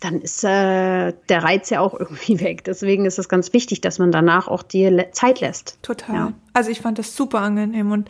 [0.00, 2.64] dann ist äh, der Reiz ja auch irgendwie weg.
[2.64, 5.78] Deswegen ist es ganz wichtig, dass man danach auch dir Zeit lässt.
[5.82, 6.14] Total.
[6.14, 6.32] Ja.
[6.52, 8.08] Also ich fand das super angenehm und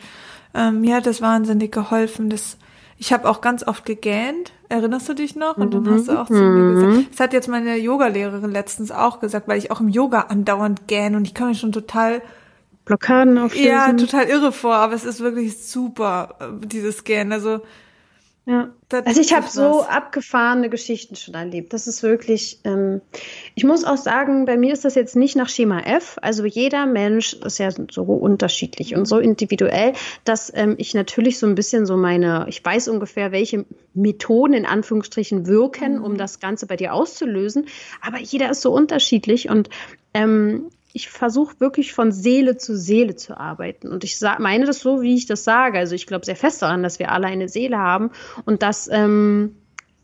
[0.53, 2.29] ähm, mir hat das wahnsinnig geholfen.
[2.29, 2.57] Das,
[2.97, 4.51] ich habe auch ganz oft gegähnt.
[4.69, 5.57] Erinnerst du dich noch?
[5.57, 5.83] Und mhm.
[5.83, 6.93] dann hast du auch zu mir gesagt.
[6.93, 7.07] Mhm.
[7.11, 11.17] Das hat jetzt meine Yogalehrerin letztens auch gesagt, weil ich auch im Yoga andauernd gähne
[11.17, 12.21] und ich kann mich schon total
[12.85, 13.67] Blockaden auflösen.
[13.67, 17.31] Ja, total irre vor, aber es ist wirklich super, äh, dieses Gähnen.
[17.31, 17.61] Also
[18.51, 18.69] ja.
[19.05, 21.71] also ich habe so abgefahrene Geschichten schon erlebt.
[21.71, 22.99] Das ist wirklich, ähm,
[23.55, 26.17] ich muss auch sagen, bei mir ist das jetzt nicht nach Schema F.
[26.21, 29.93] Also jeder Mensch ist ja so unterschiedlich und so individuell,
[30.25, 34.65] dass ähm, ich natürlich so ein bisschen so meine, ich weiß ungefähr, welche Methoden in
[34.65, 36.17] Anführungsstrichen wirken, um mhm.
[36.17, 37.67] das Ganze bei dir auszulösen.
[38.01, 39.69] Aber jeder ist so unterschiedlich und
[40.13, 43.89] ähm, ich versuche wirklich von Seele zu Seele zu arbeiten.
[43.89, 45.77] Und ich meine das so, wie ich das sage.
[45.77, 48.11] Also ich glaube sehr fest daran, dass wir alle eine Seele haben
[48.45, 49.55] und dass, ähm,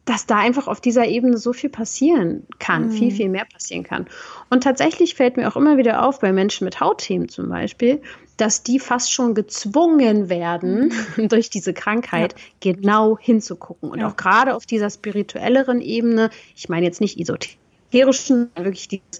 [0.05, 2.91] dass da einfach auf dieser Ebene so viel passieren kann, mhm.
[2.91, 4.07] viel, viel mehr passieren kann.
[4.49, 8.01] Und tatsächlich fällt mir auch immer wieder auf, bei Menschen mit Hautthemen zum Beispiel,
[8.37, 11.27] dass die fast schon gezwungen werden, mhm.
[11.29, 12.71] durch diese Krankheit ja.
[12.71, 13.89] genau hinzugucken.
[13.89, 14.07] Und ja.
[14.07, 19.19] auch gerade auf dieser spirituelleren Ebene, ich meine jetzt nicht esoterischen, wirklich dieses,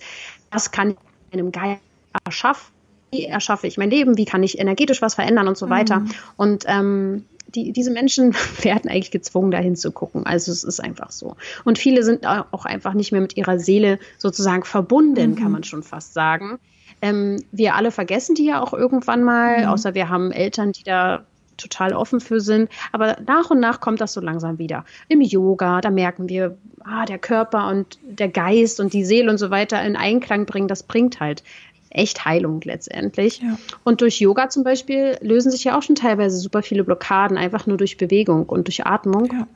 [0.50, 1.82] was kann ich einem Geist
[2.26, 2.72] erschaffe,
[3.12, 6.02] wie erschaffe ich mein Leben, wie kann ich energetisch was verändern und so weiter.
[6.02, 6.12] Mhm.
[6.36, 10.26] Und ähm, die, diese Menschen werden eigentlich gezwungen, dahin zu gucken.
[10.26, 11.36] Also es ist einfach so.
[11.64, 15.36] Und viele sind auch einfach nicht mehr mit ihrer Seele sozusagen verbunden, mhm.
[15.36, 16.60] kann man schon fast sagen.
[17.02, 19.68] Ähm, wir alle vergessen die ja auch irgendwann mal, mhm.
[19.68, 21.26] außer wir haben Eltern, die da
[21.58, 22.70] total offen für sind.
[22.92, 24.86] Aber nach und nach kommt das so langsam wieder.
[25.08, 29.38] Im Yoga, da merken wir, ah, der Körper und der Geist und die Seele und
[29.38, 31.44] so weiter in Einklang bringen, das bringt halt
[31.90, 33.42] echt Heilung letztendlich.
[33.42, 33.58] Ja.
[33.84, 37.66] Und durch Yoga zum Beispiel lösen sich ja auch schon teilweise super viele Blockaden, einfach
[37.66, 39.30] nur durch Bewegung und durch Atmung.
[39.32, 39.48] Ja.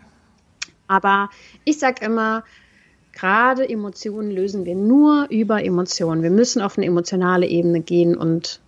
[0.88, 1.30] Aber
[1.64, 2.44] ich sage immer,
[3.14, 6.24] gerade Emotionen lösen wir nur über Emotionen.
[6.24, 8.60] Wir müssen auf eine emotionale Ebene gehen und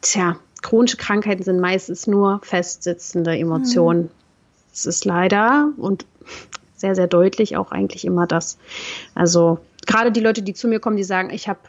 [0.00, 4.02] tja, chronische Krankheiten sind meistens nur festsitzende Emotionen.
[4.02, 4.10] Mhm.
[4.72, 6.04] Es ist leider und
[6.76, 8.58] sehr, sehr deutlich auch eigentlich immer das.
[9.14, 11.60] Also gerade die Leute, die zu mir kommen, die sagen, ich habe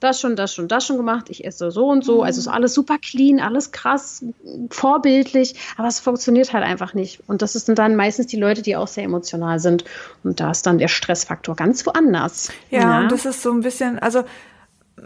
[0.00, 2.22] das schon, das schon, das schon gemacht, ich esse so und so, mhm.
[2.22, 4.24] also ist alles super clean, alles krass,
[4.70, 7.22] vorbildlich, aber es funktioniert halt einfach nicht.
[7.28, 9.84] Und das sind dann meistens die Leute, die auch sehr emotional sind.
[10.24, 12.50] Und da ist dann der Stressfaktor ganz woanders.
[12.70, 13.00] Ja, ja.
[13.00, 14.24] und das ist so ein bisschen, also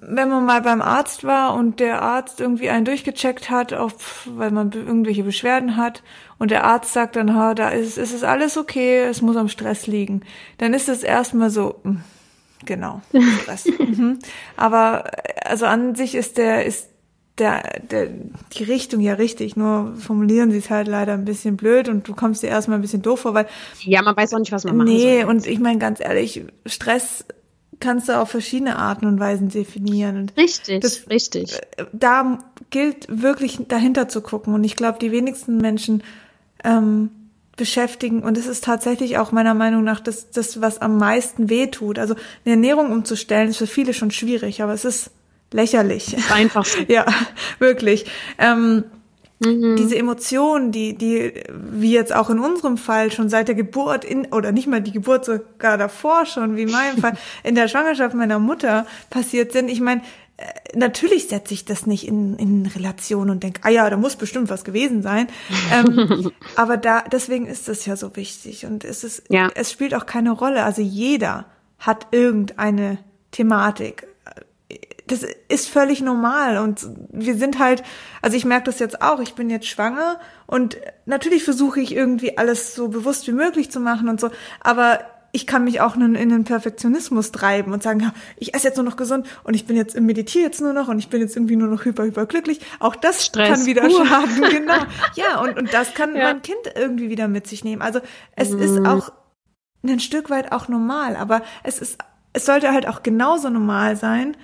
[0.00, 4.50] wenn man mal beim Arzt war und der Arzt irgendwie einen durchgecheckt hat, auf, weil
[4.50, 6.02] man irgendwelche Beschwerden hat
[6.38, 9.48] und der Arzt sagt dann, ha, da ist, ist es alles okay, es muss am
[9.48, 10.22] Stress liegen,
[10.58, 12.00] dann ist es erstmal so, hm,
[12.64, 13.02] genau,
[13.42, 13.66] Stress.
[13.78, 14.18] mhm.
[14.56, 15.10] Aber
[15.44, 16.88] also an sich ist der, ist
[17.38, 18.08] der, der,
[18.52, 22.14] die Richtung ja richtig, nur formulieren sie es halt leider ein bisschen blöd und du
[22.14, 23.48] kommst dir erstmal ein bisschen doof vor, weil.
[23.80, 25.10] Ja, man weiß auch nicht, was man machen nee, soll.
[25.10, 27.24] Nee, und ich meine ganz ehrlich, Stress
[27.80, 30.16] kannst du auf verschiedene Arten und Weisen definieren.
[30.16, 31.54] Und richtig, das, richtig.
[31.76, 32.38] Äh, da
[32.70, 34.54] gilt wirklich dahinter zu gucken.
[34.54, 36.02] Und ich glaube, die wenigsten Menschen
[36.62, 37.10] ähm,
[37.56, 41.98] beschäftigen, und es ist tatsächlich auch meiner Meinung nach das, das, was am meisten wehtut.
[41.98, 45.10] Also eine Ernährung umzustellen, ist für viele schon schwierig, aber es ist
[45.52, 46.16] lächerlich.
[46.32, 47.06] Einfach ja,
[47.58, 48.06] wirklich.
[48.38, 48.84] Ähm,
[49.40, 49.76] Mhm.
[49.76, 54.26] Diese Emotionen, die, die, wie jetzt auch in unserem Fall schon seit der Geburt in,
[54.26, 58.14] oder nicht mal die Geburt, sogar davor schon, wie in meinem Fall, in der Schwangerschaft
[58.14, 59.68] meiner Mutter passiert sind.
[59.68, 60.02] Ich meine,
[60.36, 64.16] äh, natürlich setze ich das nicht in, in Relation und denke, ah ja, da muss
[64.16, 65.26] bestimmt was gewesen sein.
[65.72, 69.50] ähm, aber da, deswegen ist es ja so wichtig und es ist, ja.
[69.54, 70.62] es spielt auch keine Rolle.
[70.64, 71.46] Also jeder
[71.78, 72.98] hat irgendeine
[73.30, 74.06] Thematik,
[75.06, 77.82] das ist völlig normal und wir sind halt,
[78.22, 82.38] also ich merke das jetzt auch, ich bin jetzt schwanger und natürlich versuche ich irgendwie
[82.38, 85.00] alles so bewusst wie möglich zu machen und so, aber
[85.34, 88.84] ich kann mich auch in, den Perfektionismus treiben und sagen, ja, ich esse jetzt nur
[88.84, 91.56] noch gesund und ich bin jetzt meditiere jetzt nur noch und ich bin jetzt irgendwie
[91.56, 92.60] nur noch hyper hyper glücklich.
[92.78, 94.06] Auch das Stress kann wieder pur.
[94.06, 94.78] schaden, genau.
[95.16, 96.22] Ja, und und das kann ja.
[96.22, 97.82] mein Kind irgendwie wieder mit sich nehmen.
[97.82, 98.00] Also
[98.36, 98.62] es mhm.
[98.62, 99.12] ist auch
[99.82, 101.98] ein Stück weit auch normal, aber es ist
[102.32, 104.36] es sollte halt auch genauso normal sein,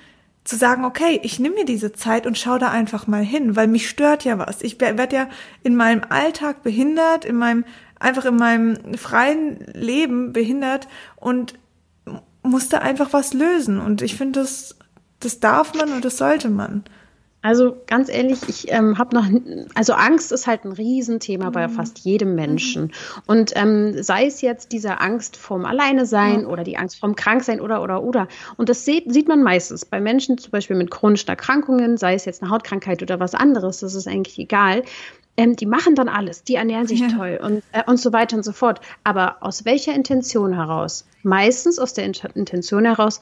[0.44, 3.68] zu sagen, okay, ich nehme mir diese Zeit und schaue da einfach mal hin, weil
[3.68, 4.62] mich stört ja was.
[4.62, 5.29] Ich werde ja
[5.62, 7.64] in meinem Alltag behindert, in meinem,
[7.98, 11.55] einfach in meinem freien Leben behindert und
[12.42, 13.79] musste einfach was lösen.
[13.79, 14.76] Und ich finde das
[15.20, 16.85] das darf man und das sollte man.
[17.42, 19.24] Also ganz ehrlich, ich ähm, habe noch,
[19.74, 21.53] also Angst ist halt ein Riesenthema mhm.
[21.53, 22.83] bei fast jedem Menschen.
[22.83, 22.90] Mhm.
[23.26, 26.48] Und ähm, sei es jetzt diese Angst vorm Alleine sein ja.
[26.48, 28.29] oder die Angst vorm Kranksein oder oder oder.
[28.59, 32.26] Und das sieht, sieht man meistens bei Menschen zum Beispiel mit chronischen Erkrankungen, sei es
[32.26, 34.83] jetzt eine Hautkrankheit oder was anderes, das ist eigentlich egal.
[35.38, 37.09] Ähm, die machen dann alles, die ernähren sich ja.
[37.09, 38.83] toll und, äh, und so weiter und so fort.
[39.05, 41.07] Aber aus welcher Intention heraus?
[41.22, 43.20] Meistens aus der Intention heraus,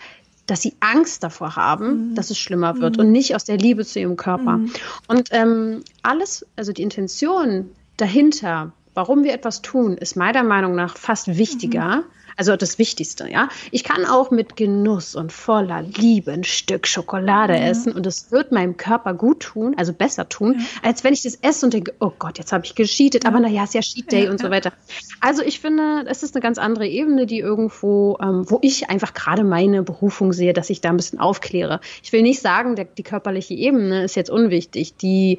[0.49, 2.15] dass sie Angst davor haben, mhm.
[2.15, 3.05] dass es schlimmer wird mhm.
[3.05, 4.57] und nicht aus der Liebe zu ihrem Körper.
[4.57, 4.73] Mhm.
[5.07, 10.97] Und ähm, alles, also die Intention dahinter, warum wir etwas tun, ist meiner Meinung nach
[10.97, 12.03] fast wichtiger
[12.39, 13.49] also das Wichtigste, ja.
[13.73, 17.67] Ich kann auch mit Genuss und voller Liebe ein Stück Schokolade ja.
[17.67, 20.89] essen und es wird meinem Körper gut tun, also besser tun, ja.
[20.89, 23.31] als wenn ich das esse und denke, oh Gott, jetzt habe ich gescheatet, ja.
[23.31, 24.73] aber naja, ist ja Cheat Day und so weiter.
[25.21, 29.15] Also ich finde, es ist eine ganz andere Ebene, die irgendwo, ähm, wo ich einfach
[29.15, 31.81] gerade meine Berufung sehe, dass ich da ein bisschen aufkläre.
[32.05, 34.97] Ich will nicht sagen, der, die körperliche Ebene ist jetzt unwichtig.
[34.97, 35.39] Die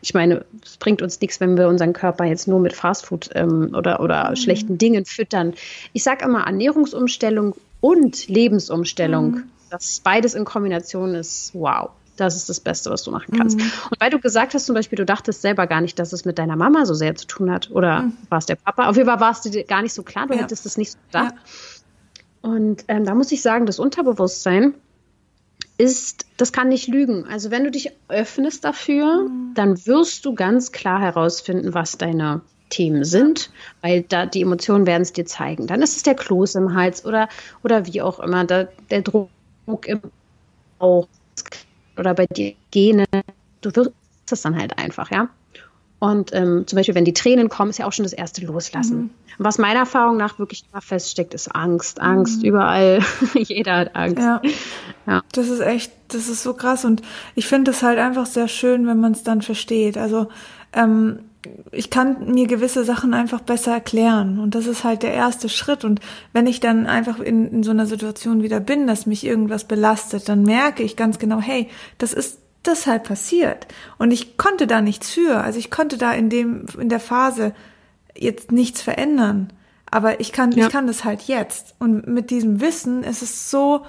[0.00, 3.74] ich meine, es bringt uns nichts, wenn wir unseren Körper jetzt nur mit Fastfood ähm,
[3.76, 4.36] oder, oder mhm.
[4.36, 5.54] schlechten Dingen füttern.
[5.92, 9.44] Ich sage immer, Ernährungsumstellung und Lebensumstellung, mhm.
[9.70, 11.90] das beides in Kombination ist wow.
[12.16, 13.58] Das ist das Beste, was du machen kannst.
[13.58, 13.72] Mhm.
[13.90, 16.38] Und weil du gesagt hast, zum Beispiel, du dachtest selber gar nicht, dass es mit
[16.38, 17.70] deiner Mama so sehr zu tun hat.
[17.70, 18.12] Oder mhm.
[18.28, 18.88] war es der Papa?
[18.88, 20.42] Auf jeden Fall war es dir gar nicht so klar, du ja.
[20.42, 21.34] hättest es nicht so gedacht.
[21.34, 22.50] Ja.
[22.50, 24.74] Und ähm, da muss ich sagen, das Unterbewusstsein,
[25.80, 27.24] ist, das kann nicht lügen.
[27.26, 29.54] Also wenn du dich öffnest dafür, mhm.
[29.54, 35.02] dann wirst du ganz klar herausfinden, was deine Themen sind, weil da die Emotionen werden
[35.02, 35.66] es dir zeigen.
[35.66, 37.30] Dann ist es der Kloß im Hals oder,
[37.64, 39.30] oder wie auch immer, da, der Druck
[39.86, 40.02] im
[40.78, 41.08] Bauch
[41.96, 43.06] oder bei dir Gene.
[43.62, 43.92] Du wirst
[44.26, 45.30] das dann halt einfach, ja.
[46.00, 48.96] Und ähm, zum Beispiel, wenn die Tränen kommen, ist ja auch schon das erste Loslassen.
[48.96, 49.10] Mhm.
[49.38, 52.00] Und was meiner Erfahrung nach wirklich immer feststeckt, ist Angst.
[52.00, 52.48] Angst mhm.
[52.48, 53.00] überall.
[53.34, 54.18] Jeder hat Angst.
[54.18, 54.40] Ja.
[55.06, 55.22] ja.
[55.32, 56.86] Das ist echt, das ist so krass.
[56.86, 57.02] Und
[57.34, 59.98] ich finde es halt einfach sehr schön, wenn man es dann versteht.
[59.98, 60.28] Also
[60.72, 61.20] ähm,
[61.70, 64.38] ich kann mir gewisse Sachen einfach besser erklären.
[64.38, 65.84] Und das ist halt der erste Schritt.
[65.84, 66.00] Und
[66.32, 70.30] wenn ich dann einfach in, in so einer Situation wieder bin, dass mich irgendwas belastet,
[70.30, 73.66] dann merke ich ganz genau, hey, das ist deshalb passiert.
[73.98, 75.40] Und ich konnte da nichts für.
[75.42, 77.54] Also ich konnte da in dem, in der Phase
[78.16, 79.52] jetzt nichts verändern.
[79.90, 80.66] Aber ich kann, ja.
[80.66, 81.74] ich kann das halt jetzt.
[81.78, 83.84] Und mit diesem Wissen ist es so,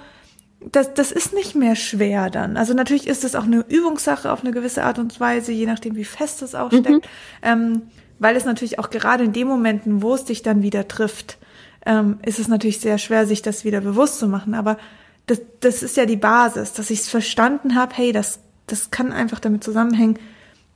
[0.71, 2.57] das, das ist nicht mehr schwer dann.
[2.57, 5.95] Also natürlich ist es auch eine Übungssache auf eine gewisse Art und Weise, je nachdem,
[5.95, 6.89] wie fest es auch steckt.
[6.89, 7.01] Mhm.
[7.41, 7.81] Ähm,
[8.19, 11.39] weil es natürlich auch gerade in den Momenten, wo es dich dann wieder trifft,
[11.85, 14.53] ähm, ist es natürlich sehr schwer, sich das wieder bewusst zu machen.
[14.53, 14.77] Aber
[15.25, 18.39] das, das ist ja die Basis, dass ich es verstanden habe, hey, das
[18.71, 20.17] das kann einfach damit zusammenhängen,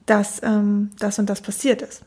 [0.05, 2.03] dass ähm, das und das passiert ist.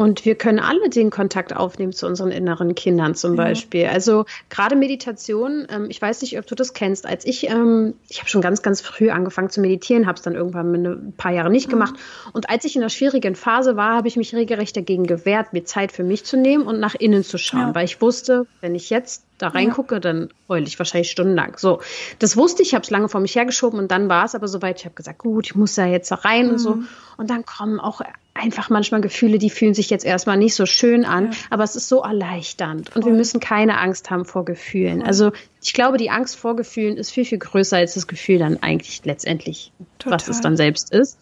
[0.00, 3.42] Und wir können alle den Kontakt aufnehmen zu unseren inneren Kindern zum ja.
[3.42, 3.86] Beispiel.
[3.86, 7.04] Also gerade Meditation, ähm, ich weiß nicht, ob du das kennst.
[7.04, 10.36] Als ich, ähm, ich habe schon ganz, ganz früh angefangen zu meditieren, habe es dann
[10.36, 11.72] irgendwann ein paar Jahre nicht mhm.
[11.72, 11.94] gemacht.
[12.32, 15.64] Und als ich in einer schwierigen Phase war, habe ich mich regelrecht dagegen gewehrt, mir
[15.64, 17.74] Zeit für mich zu nehmen und nach innen zu schauen, ja.
[17.74, 20.00] weil ich wusste, wenn ich jetzt da reingucke, ja.
[20.00, 21.56] dann heule ich wahrscheinlich stundenlang.
[21.58, 21.80] So,
[22.20, 24.46] das wusste ich, ich habe es lange vor mich hergeschoben und dann war es aber
[24.46, 26.52] soweit, ich habe gesagt, gut, ich muss da jetzt rein mhm.
[26.52, 26.74] und so.
[26.76, 26.88] Mhm.
[27.16, 28.00] Und dann kommen auch
[28.38, 31.38] einfach manchmal Gefühle, die fühlen sich jetzt erstmal nicht so schön an, ja.
[31.50, 32.90] aber es ist so erleichternd.
[32.90, 33.02] Voll.
[33.02, 35.00] Und wir müssen keine Angst haben vor Gefühlen.
[35.00, 35.06] Voll.
[35.06, 38.62] Also ich glaube, die Angst vor Gefühlen ist viel, viel größer als das Gefühl dann
[38.62, 40.14] eigentlich letztendlich, Total.
[40.14, 41.18] was es dann selbst ist.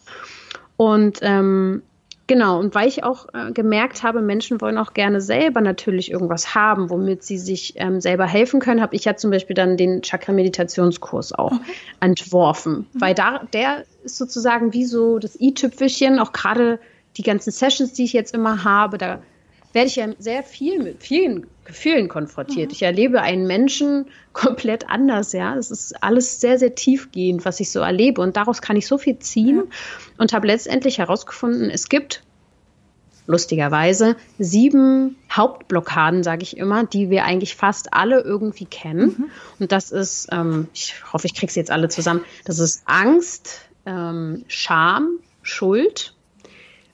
[0.76, 1.82] Und ähm,
[2.28, 6.56] Genau, und weil ich auch äh, gemerkt habe, Menschen wollen auch gerne selber natürlich irgendwas
[6.56, 10.02] haben, womit sie sich ähm, selber helfen können, habe ich ja zum Beispiel dann den
[10.02, 11.72] Chakra-Meditationskurs auch okay.
[12.00, 12.86] entworfen.
[12.92, 13.00] Mhm.
[13.00, 16.80] Weil da, der ist sozusagen wie so das i-Tüpfelchen, auch gerade
[17.16, 19.22] die ganzen Sessions, die ich jetzt immer habe, da
[19.72, 22.70] werde ich ja sehr viel mit vielen Gefühlen konfrontiert.
[22.70, 22.72] Mhm.
[22.72, 25.54] Ich erlebe einen Menschen komplett anders, ja.
[25.56, 28.22] Es ist alles sehr, sehr tiefgehend, was ich so erlebe.
[28.22, 29.70] Und daraus kann ich so viel ziehen mhm.
[30.18, 32.22] und habe letztendlich herausgefunden, es gibt
[33.26, 39.16] lustigerweise sieben Hauptblockaden, sage ich immer, die wir eigentlich fast alle irgendwie kennen.
[39.18, 39.30] Mhm.
[39.58, 42.24] Und das ist, ähm, ich hoffe, ich kriege sie jetzt alle zusammen.
[42.44, 46.15] Das ist Angst, ähm, Scham, Schuld,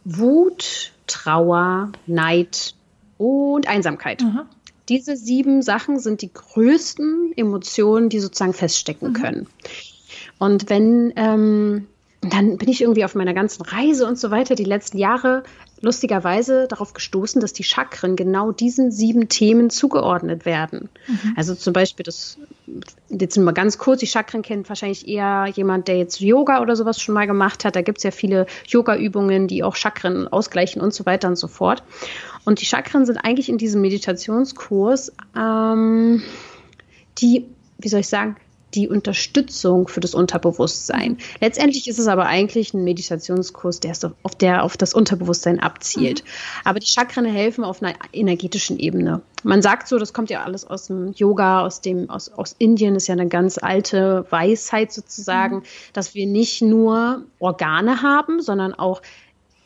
[0.04, 2.74] Wut, Trauer, Neid
[3.18, 4.22] und Einsamkeit.
[4.22, 4.42] Mhm.
[4.88, 9.14] Diese sieben Sachen sind die größten Emotionen, die sozusagen feststecken mhm.
[9.14, 9.46] können.
[10.38, 11.86] Und wenn ähm,
[12.22, 15.42] dann bin ich irgendwie auf meiner ganzen Reise und so weiter die letzten Jahre
[15.82, 20.88] lustigerweise darauf gestoßen, dass die Chakren genau diesen sieben Themen zugeordnet werden.
[21.08, 21.34] Mhm.
[21.36, 22.38] Also zum Beispiel das,
[23.08, 27.00] jetzt mal ganz kurz, die Chakren kennt wahrscheinlich eher jemand, der jetzt Yoga oder sowas
[27.00, 27.74] schon mal gemacht hat.
[27.74, 31.48] Da gibt es ja viele Yoga-Übungen, die auch Chakren ausgleichen und so weiter und so
[31.48, 31.82] fort.
[32.44, 36.22] Und die Chakren sind eigentlich in diesem Meditationskurs ähm,
[37.18, 37.46] die,
[37.78, 38.36] wie soll ich sagen,
[38.74, 41.18] die Unterstützung für das Unterbewusstsein.
[41.40, 46.24] Letztendlich ist es aber eigentlich ein Meditationskurs, der, auf, der auf das Unterbewusstsein abzielt.
[46.24, 46.28] Mhm.
[46.64, 49.22] Aber die Chakren helfen auf einer energetischen Ebene.
[49.42, 52.94] Man sagt so, das kommt ja alles aus dem Yoga, aus dem, aus, aus Indien,
[52.94, 55.62] ist ja eine ganz alte Weisheit sozusagen, mhm.
[55.92, 59.02] dass wir nicht nur Organe haben, sondern auch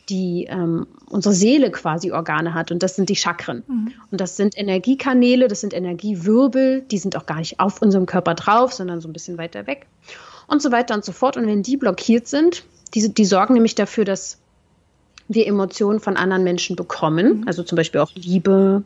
[0.09, 3.65] die ähm, unsere Seele quasi Organe hat und das sind die Chakren.
[3.67, 3.93] Mhm.
[4.11, 8.35] Und das sind Energiekanäle, das sind Energiewirbel, die sind auch gar nicht auf unserem Körper
[8.35, 9.87] drauf, sondern so ein bisschen weiter weg
[10.47, 11.37] und so weiter und so fort.
[11.37, 12.65] Und wenn die blockiert sind,
[12.95, 14.39] die, die sorgen nämlich dafür, dass
[15.29, 17.49] wir Emotionen von anderen Menschen bekommen, mhm.
[17.49, 18.85] also zum Beispiel auch Liebe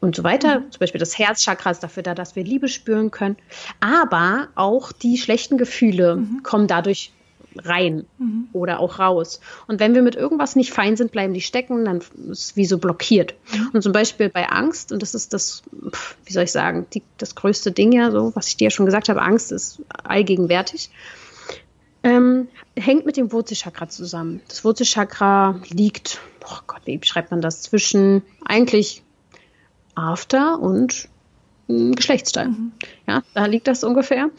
[0.00, 0.60] und so weiter.
[0.60, 0.72] Mhm.
[0.72, 3.36] Zum Beispiel das Herzchakra ist dafür da, dass wir Liebe spüren können.
[3.80, 6.42] Aber auch die schlechten Gefühle mhm.
[6.42, 7.12] kommen dadurch
[7.58, 8.48] rein mhm.
[8.52, 9.40] oder auch raus.
[9.66, 12.64] Und wenn wir mit irgendwas nicht fein sind, bleiben die stecken, dann ist es wie
[12.64, 13.34] so blockiert.
[13.52, 13.70] Mhm.
[13.74, 15.62] Und zum Beispiel bei Angst, und das ist das,
[16.24, 18.86] wie soll ich sagen, die, das größte Ding ja, so, was ich dir ja schon
[18.86, 20.90] gesagt habe, Angst ist allgegenwärtig,
[22.02, 24.40] ähm, hängt mit dem Wurzelchakra zusammen.
[24.48, 29.02] Das Wurzelchakra liegt, oh Gott, wie schreibt man das, zwischen eigentlich
[29.94, 31.08] After und
[31.68, 32.48] Geschlechtsteil.
[32.48, 32.72] Mhm.
[33.06, 34.30] Ja, da liegt das ungefähr.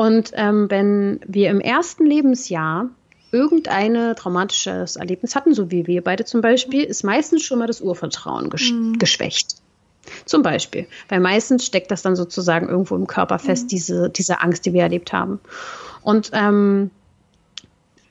[0.00, 2.88] Und ähm, wenn wir im ersten Lebensjahr
[3.32, 7.82] irgendein traumatisches Erlebnis hatten, so wie wir beide zum Beispiel, ist meistens schon mal das
[7.82, 8.98] Urvertrauen gesch mhm.
[8.98, 9.56] geschwächt.
[10.24, 10.86] Zum Beispiel.
[11.10, 13.68] Weil meistens steckt das dann sozusagen irgendwo im Körper fest, mhm.
[13.68, 15.38] diese, diese Angst, die wir erlebt haben.
[16.00, 16.90] Und ähm,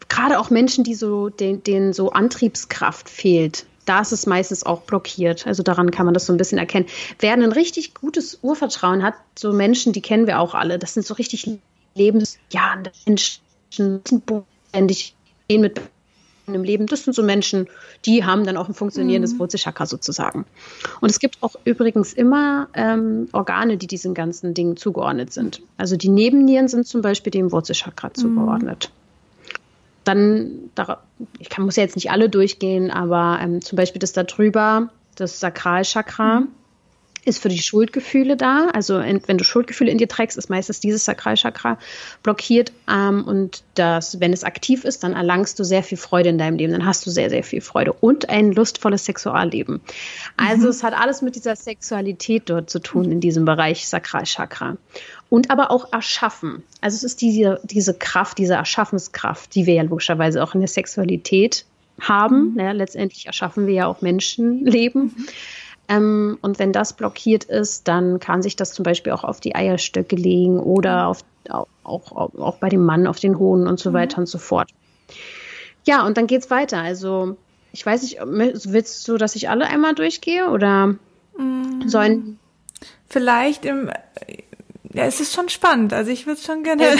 [0.09, 4.81] gerade auch Menschen, die so, denen, denen so Antriebskraft fehlt, da ist es meistens auch
[4.81, 5.47] blockiert.
[5.47, 6.85] Also daran kann man das so ein bisschen erkennen.
[7.17, 11.07] Wer ein richtig gutes Urvertrauen hat, so Menschen, die kennen wir auch alle, das sind
[11.07, 11.47] so richtig
[11.99, 13.41] lebensjahende Menschen,
[14.71, 15.15] ständig
[15.47, 15.79] gehen mit
[16.55, 16.87] im Leben.
[16.87, 17.67] Das sind so Menschen,
[18.05, 19.39] die haben dann auch ein funktionierendes mhm.
[19.39, 20.45] Wurzelchakra sozusagen.
[21.01, 25.61] Und es gibt auch übrigens immer ähm, Organe, die diesen ganzen Dingen zugeordnet sind.
[25.77, 28.15] Also die Nebennieren sind zum Beispiel dem Wurzelchakra mhm.
[28.15, 28.91] zugeordnet.
[30.05, 31.03] Dann, da,
[31.37, 34.89] ich kann, muss ja jetzt nicht alle durchgehen, aber ähm, zum Beispiel das da drüber,
[35.15, 36.41] das Sakralchakra.
[36.41, 36.58] Mhm
[37.25, 38.67] ist für die Schuldgefühle da.
[38.73, 41.77] Also wenn du Schuldgefühle in dir trägst, ist meistens dieses Sakralchakra
[42.23, 42.71] blockiert.
[42.89, 46.57] Ähm, und das, wenn es aktiv ist, dann erlangst du sehr viel Freude in deinem
[46.57, 46.73] Leben.
[46.73, 49.81] Dann hast du sehr, sehr viel Freude und ein lustvolles Sexualleben.
[50.37, 50.69] Also mhm.
[50.69, 54.77] es hat alles mit dieser Sexualität dort zu tun in diesem Bereich Sakralchakra.
[55.29, 56.63] Und aber auch erschaffen.
[56.81, 60.67] Also es ist diese, diese Kraft, diese Erschaffenskraft, die wir ja logischerweise auch in der
[60.67, 61.65] Sexualität
[62.01, 62.53] haben.
[62.53, 62.59] Mhm.
[62.59, 65.03] Ja, letztendlich erschaffen wir ja auch Menschenleben.
[65.15, 65.27] Mhm.
[65.89, 69.55] Ähm, und wenn das blockiert ist, dann kann sich das zum Beispiel auch auf die
[69.55, 73.89] Eierstöcke legen oder auf, auch, auch, auch bei dem Mann auf den Hoden und so
[73.89, 73.95] mhm.
[73.95, 74.69] weiter und so fort.
[75.85, 76.77] Ja, und dann geht es weiter.
[76.77, 77.37] Also,
[77.73, 80.95] ich weiß nicht, willst du, dass ich alle einmal durchgehe oder
[81.35, 81.87] mhm.
[81.87, 82.39] sollen.
[83.07, 83.89] Vielleicht im.
[84.93, 85.91] Ja, es ist schon spannend.
[85.91, 86.83] Also, ich würde es schon gerne.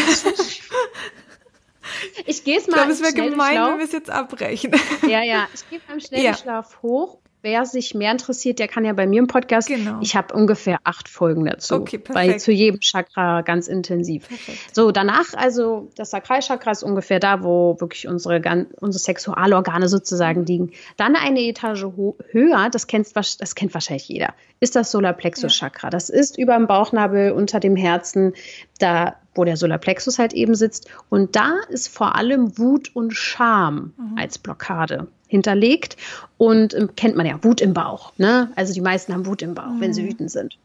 [2.26, 2.72] ich gehe es mal.
[2.72, 4.72] Ich glaube, es wäre gemein, wenn wir es jetzt abbrechen.
[5.08, 5.48] Ja, ja.
[5.54, 6.82] Ich gehe beim Schnellschlaf ja.
[6.82, 9.68] hoch wer sich mehr interessiert, der kann ja bei mir im Podcast.
[9.68, 10.00] Genau.
[10.02, 11.76] Ich habe ungefähr acht Folgen dazu.
[11.76, 12.32] Okay, perfekt.
[12.32, 14.28] Bei zu jedem Chakra ganz intensiv.
[14.28, 14.76] Perfekt.
[14.76, 18.42] So, danach, also das Sakralchakra ist ungefähr da, wo wirklich unsere,
[18.80, 20.72] unsere Sexualorgane sozusagen liegen.
[20.98, 21.86] Dann eine Etage
[22.32, 25.88] höher, das, kennst, das kennt wahrscheinlich jeder, ist das Solarplexus-Chakra.
[25.88, 25.90] Ja.
[25.90, 28.34] Das ist über dem Bauchnabel, unter dem Herzen,
[28.80, 30.90] da wo der Solarplexus halt eben sitzt.
[31.08, 34.18] Und da ist vor allem Wut und Scham mhm.
[34.18, 35.96] als Blockade hinterlegt.
[36.38, 38.12] Und ähm, kennt man ja, Wut im Bauch.
[38.18, 38.52] Ne?
[38.56, 39.82] Also die meisten haben Wut im Bauch, mhm.
[39.82, 40.10] wenn sie mhm.
[40.10, 40.58] wütend sind.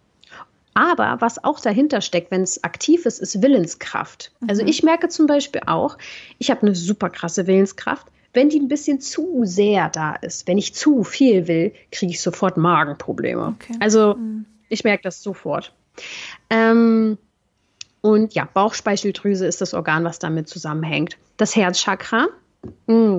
[0.75, 4.33] Aber was auch dahinter steckt, wenn es aktiv ist, ist Willenskraft.
[4.41, 4.51] Also mhm.
[4.51, 5.97] Also ich merke zum Beispiel auch,
[6.39, 8.09] ich habe eine super krasse Willenskraft.
[8.33, 12.21] Wenn die ein bisschen zu sehr da ist, wenn ich zu viel will, kriege ich
[12.21, 13.55] sofort Magenprobleme.
[13.61, 13.77] Okay.
[13.79, 14.47] Also mhm.
[14.69, 15.73] ich merke das sofort.
[16.51, 17.19] Ähm,
[18.01, 21.17] und ja, Bauchspeicheldrüse ist das Organ, was damit zusammenhängt.
[21.37, 22.27] Das Herzchakra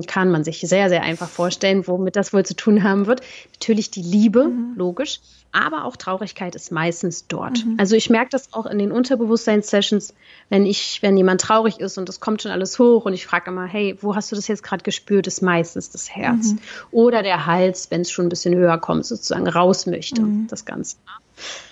[0.06, 3.20] kann man sich sehr, sehr einfach vorstellen, womit das wohl zu tun haben wird.
[3.54, 4.74] Natürlich die Liebe, mhm.
[4.76, 5.20] logisch,
[5.52, 7.64] aber auch Traurigkeit ist meistens dort.
[7.64, 7.76] Mhm.
[7.78, 10.14] Also ich merke das auch in den Unterbewusstseinssessions,
[10.48, 13.50] wenn ich, wenn jemand traurig ist und es kommt schon alles hoch und ich frage
[13.50, 15.26] immer, hey, wo hast du das jetzt gerade gespürt?
[15.26, 16.58] Ist meistens das Herz mhm.
[16.90, 20.46] oder der Hals, wenn es schon ein bisschen höher kommt, sozusagen raus möchte, mhm.
[20.48, 20.96] das Ganze.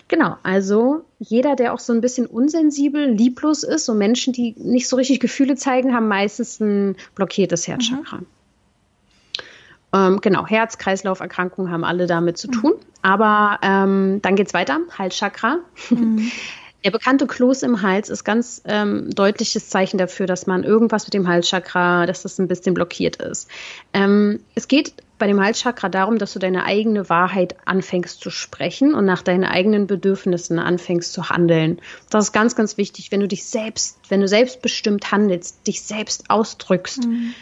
[0.08, 4.88] Genau, also jeder, der auch so ein bisschen unsensibel, lieblos ist, so Menschen, die nicht
[4.88, 8.18] so richtig Gefühle zeigen, haben meistens ein blockiertes Herzchakra.
[8.18, 8.26] Mhm.
[9.94, 12.72] Ähm, genau, Herz-Kreislauf-Erkrankungen haben alle damit zu tun.
[12.72, 12.86] Mhm.
[13.02, 15.58] Aber ähm, dann geht es weiter, Halschakra.
[15.90, 16.30] Mhm.
[16.84, 21.14] Der bekannte Kloß im Hals ist ganz ähm, deutliches Zeichen dafür, dass man irgendwas mit
[21.14, 23.48] dem Halschakra, dass das ein bisschen blockiert ist.
[23.94, 28.94] Ähm, es geht bei dem Halschakra darum, dass du deine eigene Wahrheit anfängst zu sprechen
[28.94, 31.80] und nach deinen eigenen Bedürfnissen anfängst zu handeln.
[32.10, 36.28] Das ist ganz, ganz wichtig, wenn du dich selbst, wenn du selbstbestimmt handelst, dich selbst
[36.28, 37.34] ausdrückst, mhm.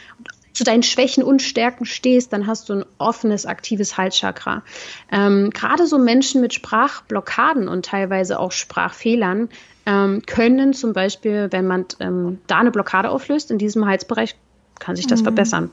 [0.63, 4.63] Zu deinen Schwächen und Stärken stehst, dann hast du ein offenes, aktives Halschakra.
[5.11, 9.49] Ähm, Gerade so Menschen mit Sprachblockaden und teilweise auch Sprachfehlern
[9.87, 14.37] ähm, können zum Beispiel, wenn man ähm, da eine Blockade auflöst, in diesem Halsbereich,
[14.79, 15.25] kann sich das mhm.
[15.25, 15.71] verbessern.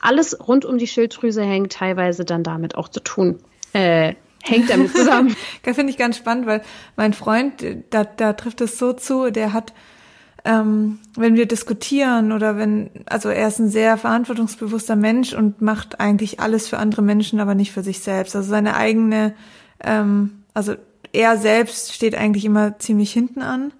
[0.00, 3.40] Alles rund um die Schilddrüse hängt teilweise dann damit auch zu tun.
[3.72, 5.34] Äh, hängt damit zusammen.
[5.64, 6.62] das finde ich ganz spannend, weil
[6.94, 9.72] mein Freund, da, da trifft es so zu, der hat,
[10.48, 16.00] ähm, wenn wir diskutieren oder wenn, also er ist ein sehr verantwortungsbewusster Mensch und macht
[16.00, 18.34] eigentlich alles für andere Menschen, aber nicht für sich selbst.
[18.34, 19.34] Also seine eigene,
[19.84, 20.74] ähm, also
[21.12, 23.72] er selbst steht eigentlich immer ziemlich hinten an.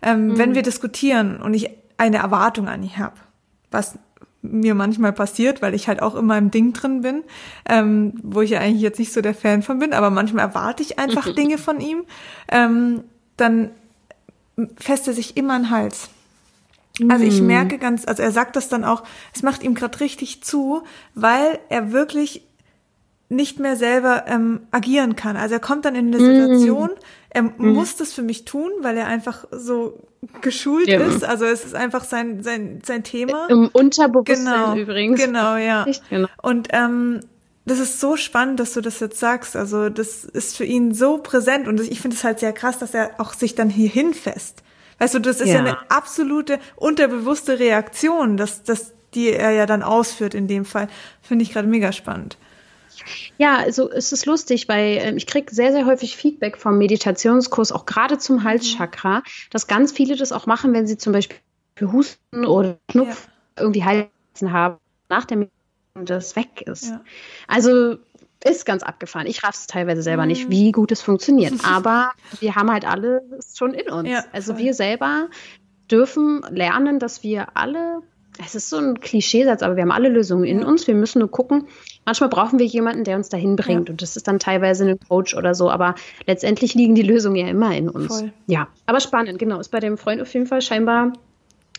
[0.00, 0.38] Ähm, mhm.
[0.38, 3.16] Wenn wir diskutieren und ich eine Erwartung an ihn habe,
[3.72, 3.98] was
[4.42, 7.24] mir manchmal passiert, weil ich halt auch immer im Ding drin bin,
[7.68, 10.84] ähm, wo ich ja eigentlich jetzt nicht so der Fan von bin, aber manchmal erwarte
[10.84, 12.04] ich einfach Dinge von ihm,
[12.48, 13.02] ähm,
[13.36, 13.70] dann
[14.76, 16.10] fässt er sich immer an den Hals.
[17.08, 17.46] Also ich mm.
[17.46, 19.02] merke ganz, also er sagt das dann auch,
[19.34, 20.82] es macht ihm gerade richtig zu,
[21.14, 22.46] weil er wirklich
[23.28, 25.38] nicht mehr selber ähm, agieren kann.
[25.38, 27.30] Also er kommt dann in eine Situation, mm.
[27.30, 27.52] er mm.
[27.58, 30.06] muss das für mich tun, weil er einfach so
[30.42, 31.00] geschult ja.
[31.00, 31.24] ist.
[31.24, 33.46] Also es ist einfach sein sein sein Thema.
[33.48, 35.24] Im Unterbewusstsein genau, übrigens.
[35.24, 35.86] Genau, ja.
[36.10, 36.28] Genau.
[36.42, 37.20] Und ähm,
[37.64, 39.56] das ist so spannend, dass du das jetzt sagst.
[39.56, 42.94] Also das ist für ihn so präsent und ich finde es halt sehr krass, dass
[42.94, 44.62] er auch sich dann hier hinfasst.
[44.98, 49.66] Weißt du, das ist ja, ja eine absolute unterbewusste Reaktion, dass, dass die er ja
[49.66, 50.88] dann ausführt in dem Fall.
[51.20, 52.36] Finde ich gerade mega spannend.
[53.36, 57.72] Ja, also es ist lustig, weil äh, ich kriege sehr, sehr häufig Feedback vom Meditationskurs,
[57.72, 61.38] auch gerade zum Halschakra, dass ganz viele das auch machen, wenn sie zum Beispiel
[61.80, 63.62] Husten oder Schnupfen ja.
[63.62, 64.76] irgendwie Halsen haben,
[65.08, 65.61] nach der Meditation
[65.94, 66.86] das weg ist.
[66.86, 67.00] Ja.
[67.48, 67.96] Also
[68.44, 69.26] ist ganz abgefahren.
[69.26, 70.28] Ich raff es teilweise selber mhm.
[70.28, 71.54] nicht, wie gut es funktioniert.
[71.64, 74.08] Aber wir haben halt alle es schon in uns.
[74.08, 75.28] Ja, also wir selber
[75.90, 78.02] dürfen lernen, dass wir alle
[78.42, 80.86] es ist so ein Klischeesatz, aber wir haben alle Lösungen in uns.
[80.86, 81.68] Wir müssen nur gucken.
[82.06, 83.88] Manchmal brauchen wir jemanden, der uns dahin bringt.
[83.88, 83.92] Ja.
[83.92, 85.70] Und das ist dann teilweise ein Coach oder so.
[85.70, 85.94] Aber
[86.26, 88.06] letztendlich liegen die Lösungen ja immer in uns.
[88.06, 88.32] Voll.
[88.46, 89.60] Ja, aber spannend, genau.
[89.60, 91.12] Ist bei dem Freund auf jeden Fall scheinbar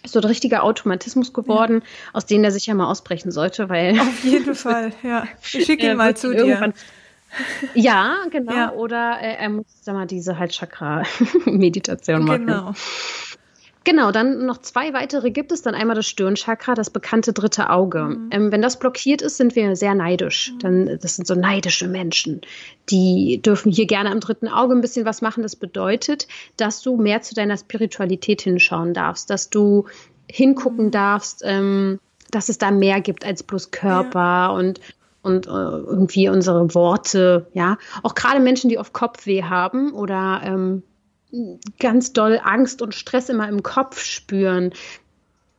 [0.06, 2.10] so ein richtiger Automatismus geworden, ja.
[2.14, 4.00] aus dem er sich ja mal ausbrechen sollte, weil.
[4.00, 5.26] Auf jeden Fall, ja.
[5.42, 6.74] Ich schicke ihn mal zu dir.
[7.74, 8.54] Ja, genau.
[8.54, 8.72] Ja.
[8.74, 12.46] Oder äh, er muss, sag mal, diese halt Chakra-Meditation machen.
[12.46, 12.74] Genau.
[13.86, 15.62] Genau, dann noch zwei weitere gibt es.
[15.62, 18.04] Dann einmal das Stirnchakra, das bekannte dritte Auge.
[18.04, 18.30] Mhm.
[18.32, 20.54] Ähm, wenn das blockiert ist, sind wir sehr neidisch.
[20.54, 20.60] Mhm.
[20.60, 22.42] Dann, das sind so neidische Menschen.
[22.90, 25.44] Die dürfen hier gerne am dritten Auge ein bisschen was machen.
[25.44, 26.28] Das bedeutet,
[26.58, 29.86] dass du mehr zu deiner Spiritualität hinschauen darfst, dass du
[30.30, 30.92] hingucken mhm.
[30.92, 32.00] darfst, ähm,
[32.32, 34.48] dass es da mehr gibt als bloß Körper ja.
[34.48, 34.80] und
[35.24, 37.78] und äh, irgendwie unsere Worte, ja.
[38.04, 40.84] Auch gerade Menschen, die oft Kopfweh haben oder ähm,
[41.80, 44.74] ganz doll Angst und Stress immer im Kopf spüren,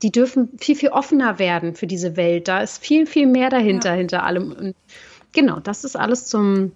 [0.03, 2.49] die dürfen viel, viel offener werden für diese Welt.
[2.49, 3.97] Da ist viel, viel mehr dahinter, ja.
[3.97, 4.53] hinter allem.
[4.53, 4.77] Und
[5.33, 6.73] genau, das ist alles zum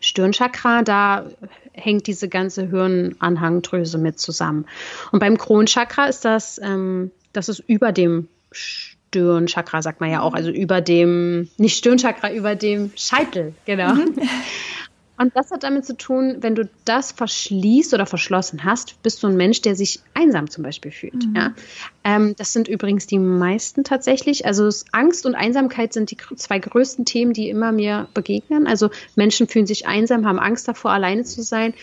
[0.00, 0.82] Stirnchakra.
[0.82, 1.26] Da
[1.72, 4.66] hängt diese ganze Hirnanhangdrüse mit zusammen.
[5.10, 10.34] Und beim Kronchakra ist das, ähm, das ist über dem Stirnchakra, sagt man ja auch,
[10.34, 13.94] also über dem, nicht Stirnchakra, über dem Scheitel, genau.
[13.94, 14.14] Mhm.
[15.16, 19.28] Und das hat damit zu tun, wenn du das verschließt oder verschlossen hast, bist du
[19.28, 21.26] ein Mensch, der sich einsam zum Beispiel fühlt.
[21.26, 21.36] Mhm.
[21.36, 21.54] Ja?
[22.02, 24.44] Ähm, das sind übrigens die meisten tatsächlich.
[24.44, 28.66] Also Angst und Einsamkeit sind die zwei größten Themen, die immer mir begegnen.
[28.66, 31.74] Also Menschen fühlen sich einsam, haben Angst davor, alleine zu sein.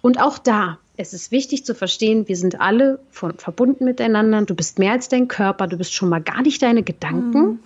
[0.00, 4.42] Und auch da, es ist wichtig zu verstehen, wir sind alle von, verbunden miteinander.
[4.42, 7.40] Du bist mehr als dein Körper, du bist schon mal gar nicht deine Gedanken.
[7.40, 7.58] Mhm.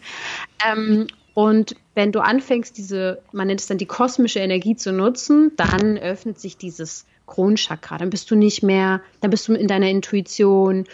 [0.67, 5.53] Ähm, und wenn du anfängst, diese, man nennt es dann die kosmische Energie zu nutzen,
[5.57, 7.99] dann öffnet sich dieses Kronchakra.
[7.99, 10.85] Dann bist du nicht mehr, dann bist du in deiner Intuition.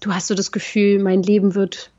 [0.00, 1.90] Du hast so das Gefühl, mein Leben wird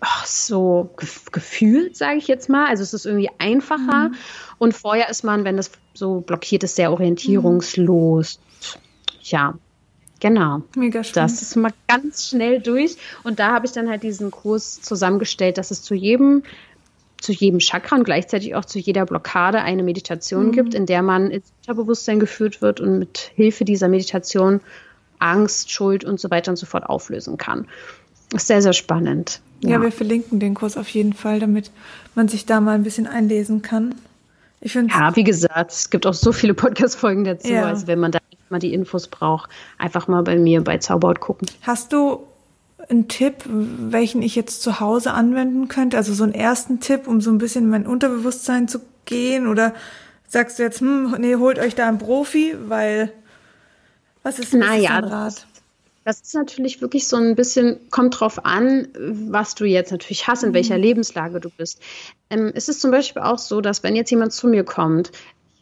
[0.00, 2.68] oh, so gefühlt, sage ich jetzt mal.
[2.68, 4.08] Also es ist irgendwie einfacher.
[4.08, 4.14] Mhm.
[4.58, 8.38] Und vorher ist man, wenn das so blockiert ist, sehr orientierungslos.
[8.38, 8.80] Mhm.
[9.22, 9.54] Ja,
[10.18, 10.62] Genau.
[10.74, 11.12] Mega schön.
[11.14, 12.96] Das ist mal ganz schnell durch.
[13.22, 16.42] Und da habe ich dann halt diesen Kurs zusammengestellt, dass es zu jedem
[17.20, 20.52] zu jedem Chakra und gleichzeitig auch zu jeder Blockade eine Meditation mhm.
[20.52, 24.60] gibt, in der man ins Unterbewusstsein geführt wird und mit Hilfe dieser Meditation
[25.18, 27.66] Angst, Schuld und so weiter und so fort auflösen kann.
[28.30, 29.40] Das ist sehr, sehr spannend.
[29.62, 29.70] Ja.
[29.70, 31.70] ja, wir verlinken den Kurs auf jeden Fall, damit
[32.14, 33.94] man sich da mal ein bisschen einlesen kann.
[34.60, 37.48] Ich ja, wie gesagt, es gibt auch so viele Podcast-Folgen dazu.
[37.52, 37.66] Ja.
[37.66, 41.48] Also wenn man da mal die Infos braucht, einfach mal bei mir bei Zauberhaut gucken.
[41.62, 42.26] Hast du
[42.88, 45.96] einen Tipp, welchen ich jetzt zu Hause anwenden könnte?
[45.96, 49.46] Also so einen ersten Tipp, um so ein bisschen in mein Unterbewusstsein zu gehen?
[49.46, 49.74] Oder
[50.28, 53.12] sagst du jetzt, hm, nee, holt euch da einen Profi, weil
[54.22, 55.46] was ist, was naja, Rat?
[56.04, 60.44] Das ist natürlich wirklich so ein bisschen, kommt drauf an, was du jetzt natürlich hast,
[60.44, 60.82] in welcher mhm.
[60.82, 61.80] Lebenslage du bist.
[62.30, 65.10] Ähm, es ist zum Beispiel auch so, dass wenn jetzt jemand zu mir kommt,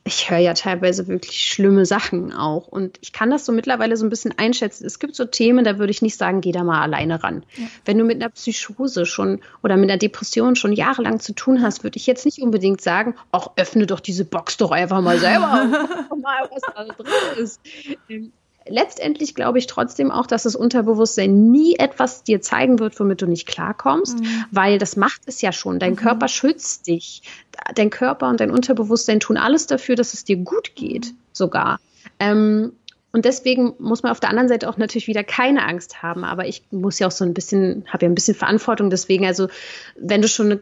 [0.07, 2.68] ich höre ja teilweise wirklich schlimme Sachen auch.
[2.68, 4.84] Und ich kann das so mittlerweile so ein bisschen einschätzen.
[4.84, 7.42] Es gibt so Themen, da würde ich nicht sagen, geh da mal alleine ran.
[7.57, 7.66] Ja.
[7.86, 11.84] Wenn du mit einer Psychose schon oder mit einer Depression schon jahrelang zu tun hast,
[11.84, 15.64] würde ich jetzt nicht unbedingt sagen, auch öffne doch diese Box doch einfach mal selber.
[16.20, 17.61] mal, was da drin ist.
[18.66, 23.26] Letztendlich glaube ich trotzdem auch, dass das Unterbewusstsein nie etwas dir zeigen wird, womit du
[23.26, 24.44] nicht klarkommst, mhm.
[24.50, 25.78] weil das macht es ja schon.
[25.78, 25.96] Dein mhm.
[25.96, 27.22] Körper schützt dich.
[27.74, 31.16] Dein Körper und dein Unterbewusstsein tun alles dafür, dass es dir gut geht, mhm.
[31.32, 31.78] sogar.
[32.18, 32.72] Ähm,
[33.14, 36.24] und deswegen muss man auf der anderen Seite auch natürlich wieder keine Angst haben.
[36.24, 38.90] Aber ich muss ja auch so ein bisschen, habe ja ein bisschen Verantwortung.
[38.90, 39.46] Deswegen, also
[39.96, 40.58] wenn du schon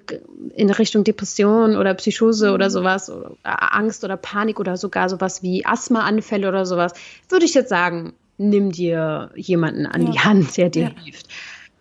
[0.55, 2.70] in Richtung Depression oder Psychose oder mhm.
[2.70, 6.92] sowas, oder Angst oder Panik oder sogar sowas wie Asthmaanfälle oder sowas,
[7.30, 10.12] würde ich jetzt sagen, nimm dir jemanden an ja.
[10.12, 11.05] die Hand, der dir ja.
[11.05, 11.28] hilft.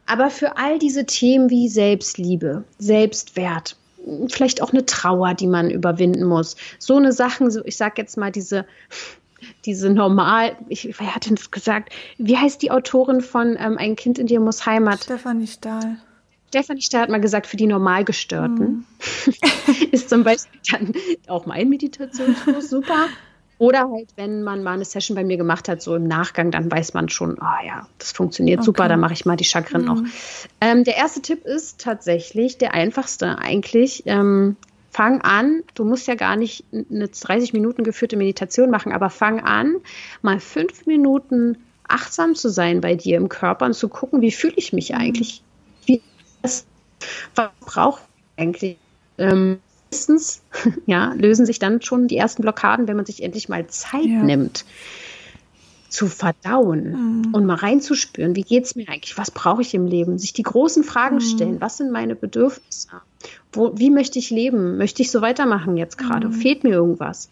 [0.05, 3.75] Aber für all diese Themen wie Selbstliebe, Selbstwert,
[4.29, 8.31] vielleicht auch eine Trauer, die man überwinden muss, so eine Sachen, ich sag jetzt mal
[8.31, 8.65] diese
[9.65, 11.91] diese normal, ich, wer hat denn das gesagt?
[12.17, 15.03] Wie heißt die Autorin von ähm, Ein Kind in dir muss Heimat?
[15.03, 15.97] Stefanie Stahl.
[16.49, 18.85] Stefanie Stahl hat mal gesagt, für die Normalgestörten
[19.25, 19.31] mm.
[19.91, 20.93] ist zum Beispiel dann
[21.27, 23.07] auch mein Meditationskurs super.
[23.57, 26.71] Oder halt, wenn man mal eine Session bei mir gemacht hat, so im Nachgang, dann
[26.71, 28.65] weiß man schon, ah oh ja, das funktioniert okay.
[28.65, 29.85] super, dann mache ich mal die Chakren mm.
[29.85, 30.01] noch.
[30.59, 34.03] Ähm, der erste Tipp ist tatsächlich der einfachste eigentlich.
[34.07, 34.57] Ähm,
[34.91, 39.39] fang an, du musst ja gar nicht eine 30 Minuten geführte Meditation machen, aber fang
[39.39, 39.77] an,
[40.21, 44.53] mal fünf Minuten achtsam zu sein bei dir im Körper und zu gucken, wie fühle
[44.57, 45.41] ich mich eigentlich?
[45.85, 46.01] Wie
[46.41, 46.65] das,
[47.35, 48.77] was brauche ich eigentlich?
[49.17, 49.59] Ähm,
[49.91, 50.41] meistens
[50.85, 54.23] ja, lösen sich dann schon die ersten Blockaden, wenn man sich endlich mal Zeit ja.
[54.23, 54.65] nimmt
[55.89, 57.33] zu verdauen mhm.
[57.33, 60.43] und mal reinzuspüren, wie geht es mir eigentlich, was brauche ich im Leben, sich die
[60.43, 61.21] großen Fragen mhm.
[61.21, 62.87] stellen, was sind meine Bedürfnisse,
[63.53, 66.33] Wo, wie möchte ich leben, möchte ich so weitermachen jetzt gerade, mhm.
[66.33, 67.29] fehlt mir irgendwas.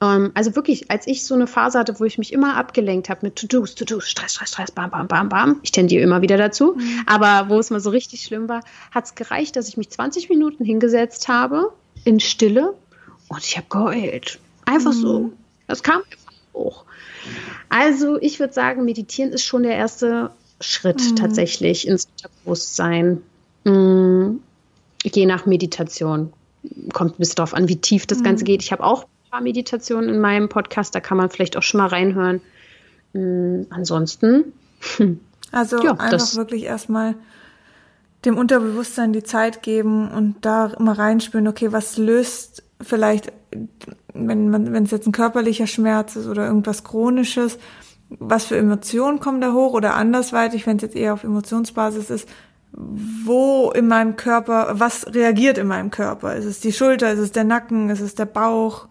[0.00, 3.20] Ähm, also wirklich, als ich so eine Phase hatte, wo ich mich immer abgelenkt habe
[3.22, 6.74] mit To-Dos, To-Dos, Stress, Stress, Stress, bam, bam, bam, bam, ich tendiere immer wieder dazu,
[6.76, 7.02] mhm.
[7.06, 10.28] aber wo es mal so richtig schlimm war, hat es gereicht, dass ich mich 20
[10.28, 11.72] Minuten hingesetzt habe,
[12.04, 12.74] in Stille
[13.28, 14.38] und ich habe geheult.
[14.64, 15.20] Einfach so.
[15.20, 15.32] Mhm.
[15.66, 16.02] Das kam
[16.54, 16.84] hoch.
[17.68, 20.30] Also ich würde sagen, meditieren ist schon der erste
[20.60, 21.16] Schritt mhm.
[21.16, 23.22] tatsächlich ins Unterbewusstsein.
[23.64, 23.72] Mhm.
[25.14, 26.32] Je nach Meditation.
[26.92, 28.24] Kommt ein bisschen darauf an, wie tief das mhm.
[28.24, 28.62] Ganze geht.
[28.62, 31.78] Ich habe auch ein paar Meditationen in meinem Podcast, da kann man vielleicht auch schon
[31.78, 32.40] mal reinhören.
[33.12, 33.66] Mhm.
[33.70, 34.52] Ansonsten.
[35.52, 37.14] Also ja, einfach wirklich erstmal
[38.24, 43.32] dem Unterbewusstsein die Zeit geben und da immer reinspüren, okay, was löst vielleicht
[44.14, 47.58] wenn man, wenn es jetzt ein körperlicher Schmerz ist oder irgendwas Chronisches,
[48.08, 52.28] was für Emotionen kommen da hoch oder andersweitig, wenn es jetzt eher auf Emotionsbasis ist,
[52.76, 56.34] wo in meinem Körper, was reagiert in meinem Körper?
[56.34, 58.88] Ist es die Schulter, ist es der Nacken, ist es der Bauch?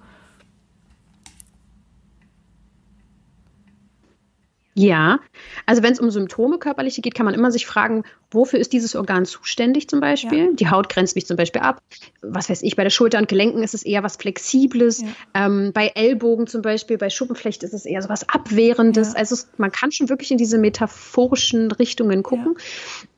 [4.78, 5.22] Ja,
[5.66, 8.94] also wenn es um Symptome körperliche geht, kann man immer sich fragen, wofür ist dieses
[8.94, 10.48] Organ zuständig zum Beispiel?
[10.48, 10.52] Ja.
[10.52, 11.82] Die Haut grenzt mich zum Beispiel ab.
[12.22, 15.02] Was weiß ich, bei der Schulter und Gelenken ist es eher was Flexibles.
[15.02, 15.08] Ja.
[15.34, 19.14] Ähm, bei Ellbogen zum Beispiel, bei Schuppenflecht ist es eher so was Abwehrendes.
[19.14, 19.20] Ja.
[19.20, 22.58] Also es, man kann schon wirklich in diese metaphorischen Richtungen gucken.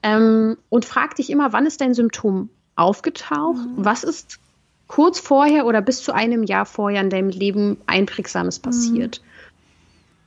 [0.03, 3.65] Ähm, und frag dich immer, wann ist dein Symptom aufgetaucht?
[3.65, 3.83] Mhm.
[3.83, 4.37] Was ist
[4.85, 9.21] kurz vorher oder bis zu einem Jahr vorher in deinem Leben Einprägsames passiert?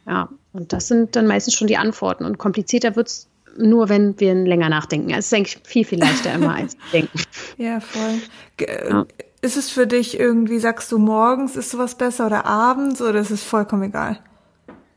[0.05, 0.11] Mhm.
[0.11, 2.25] Ja, und das sind dann meistens schon die Antworten.
[2.25, 5.11] Und komplizierter wird es nur, wenn wir länger nachdenken.
[5.11, 7.21] Es ist eigentlich viel, viel leichter immer als denken.
[7.57, 8.21] Ja, voll.
[8.61, 9.07] Ja.
[9.43, 13.31] Ist es für dich irgendwie, sagst du morgens, ist sowas besser oder abends oder ist
[13.31, 14.19] es vollkommen egal?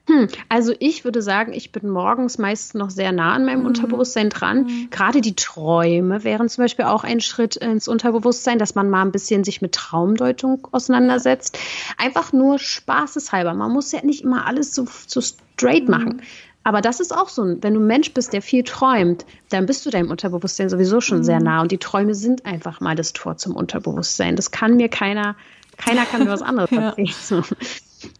[0.06, 3.68] Hm, also ich würde sagen, ich bin morgens meist noch sehr nah an meinem mhm.
[3.68, 4.64] Unterbewusstsein dran.
[4.64, 4.88] Mhm.
[4.92, 9.14] Gerade die Träume wären zum Beispiel auch ein Schritt ins Unterbewusstsein, dass man mal ein
[9.14, 11.58] bisschen sich mit Traumdeutung auseinandersetzt.
[11.98, 13.54] Einfach nur spaßeshalber.
[13.54, 15.92] Man muss ja nicht immer alles so, so straight mhm.
[15.92, 16.22] machen.
[16.66, 19.86] Aber das ist auch so, wenn du ein Mensch bist, der viel träumt, dann bist
[19.86, 21.24] du deinem Unterbewusstsein sowieso schon mhm.
[21.24, 21.62] sehr nah.
[21.62, 24.36] Und die Träume sind einfach mal das Tor zum Unterbewusstsein.
[24.36, 25.36] Das kann mir keiner,
[25.78, 27.08] keiner kann mir was anderes erzählen.
[27.30, 27.44] ja.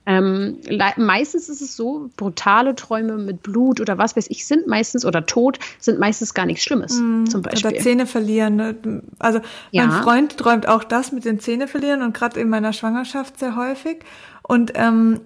[0.06, 0.58] Ähm,
[0.98, 5.26] meistens ist es so, brutale Träume mit Blut oder was weiß ich sind meistens oder
[5.26, 7.00] Tod sind meistens gar nichts Schlimmes.
[7.00, 7.72] Mm, zum Beispiel.
[7.72, 8.56] Oder Zähne verlieren.
[8.56, 9.02] Ne?
[9.20, 9.40] Also
[9.72, 9.86] ja.
[9.86, 13.56] mein Freund träumt auch das mit den Zähne verlieren und gerade in meiner Schwangerschaft sehr
[13.56, 14.00] häufig.
[14.42, 15.22] Und ähm,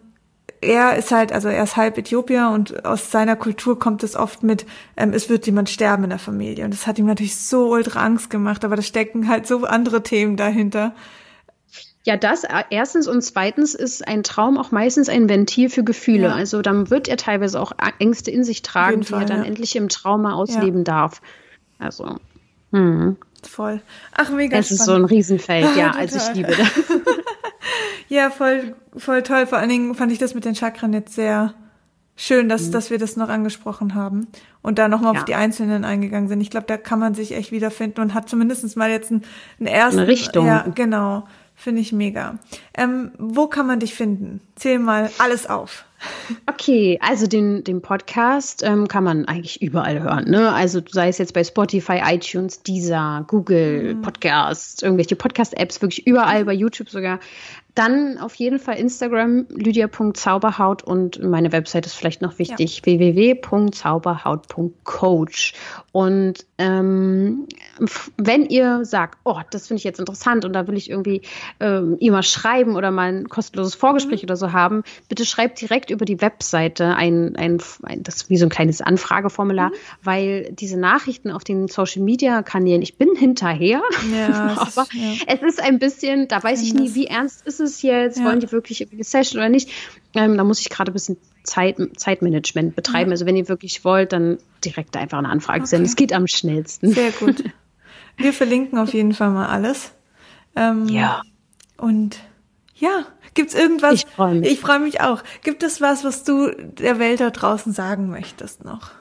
[0.61, 4.43] er ist halt, also er ist halb Äthiopier und aus seiner Kultur kommt es oft
[4.43, 6.65] mit, ähm, es wird jemand sterben in der Familie.
[6.65, 10.03] Und das hat ihm natürlich so ultra Angst gemacht, aber da stecken halt so andere
[10.03, 10.93] Themen dahinter.
[12.07, 16.27] Ja, das äh, erstens und zweitens ist ein Traum auch meistens ein Ventil für Gefühle.
[16.27, 16.35] Ja.
[16.35, 19.43] Also dann wird er teilweise auch Ängste in sich tragen, die er dann ja.
[19.43, 20.83] endlich im Trauma ausleben ja.
[20.85, 21.21] darf.
[21.79, 22.15] Also.
[22.71, 23.17] Hm.
[23.43, 23.81] Voll.
[24.13, 24.79] Ach, mega Es spannend.
[24.79, 26.71] ist so ein Riesenfeld, ja, also ich liebe das.
[28.07, 29.45] ja, voll, voll toll.
[29.45, 31.55] Vor allen Dingen fand ich das mit den Chakren jetzt sehr
[32.15, 32.71] schön, dass, mhm.
[32.71, 34.27] dass wir das noch angesprochen haben
[34.61, 35.19] und da nochmal ja.
[35.19, 36.39] auf die Einzelnen eingegangen sind.
[36.39, 39.25] Ich glaube, da kann man sich echt wiederfinden und hat zumindest mal jetzt einen,
[39.59, 39.99] einen ersten.
[39.99, 40.45] Eine Richtung.
[40.47, 41.27] Ja, genau.
[41.59, 42.37] Finde ich mega.
[42.75, 44.41] Ähm, wo kann man dich finden?
[44.55, 45.85] Zähl mal alles auf.
[46.45, 50.29] Okay, also den, den Podcast ähm, kann man eigentlich überall hören.
[50.29, 50.51] Ne?
[50.51, 54.01] Also sei es jetzt bei Spotify, iTunes, Deezer, Google, mhm.
[54.01, 57.19] Podcast, irgendwelche Podcast-Apps, wirklich überall, bei YouTube sogar.
[57.77, 62.85] Dann auf jeden Fall Instagram lydia.zauberhaut und meine Website ist vielleicht noch wichtig, ja.
[62.85, 65.53] www.zauberhaut.coach.
[65.91, 67.45] Und ähm,
[68.17, 71.21] wenn ihr sagt, oh, das finde ich jetzt interessant und da will ich irgendwie
[71.59, 74.25] ähm, ihr mal schreiben oder mal ein kostenloses Vorgespräch mhm.
[74.25, 78.45] oder so haben, bitte schreibt direkt über die Webseite ein, ein, ein das wie so
[78.45, 79.73] ein kleines Anfrageformular, mhm.
[80.03, 83.81] weil diese Nachrichten auf den Social Media Kanälen, ich bin hinterher,
[84.11, 85.13] ja, aber ist, ja.
[85.27, 88.19] es ist ein bisschen, da weiß ich nie, wie ernst ist es jetzt?
[88.19, 88.25] Ja.
[88.25, 89.69] Wollen die wirklich eine Session oder nicht?
[90.13, 93.11] Ähm, da muss ich gerade ein bisschen Zeit, Zeitmanagement betreiben.
[93.11, 95.69] Also wenn ihr wirklich wollt, dann direkt einfach eine Anfrage okay.
[95.69, 95.85] senden.
[95.85, 96.91] Es geht am schnellsten.
[96.91, 97.43] Sehr gut.
[98.17, 99.91] Wir verlinken auf jeden Fall mal alles.
[100.55, 101.21] Ähm, ja.
[101.77, 102.19] Und
[102.79, 103.93] ja, gibt's irgendwas?
[103.93, 104.51] Ich freue mich.
[104.51, 105.23] Ich freue mich auch.
[105.43, 108.91] Gibt es was, was du der Welt da draußen sagen möchtest noch?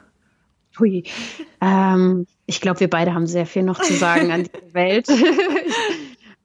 [0.79, 1.05] Hui.
[1.61, 5.09] Ähm, ich glaube, wir beide haben sehr viel noch zu sagen an die Welt.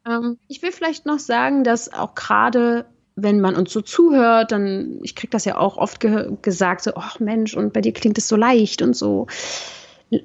[0.03, 4.99] Ähm, ich will vielleicht noch sagen, dass auch gerade wenn man uns so zuhört, dann,
[5.03, 8.17] ich kriege das ja auch oft ge gesagt, so, ach Mensch, und bei dir klingt
[8.17, 9.27] es so leicht und so.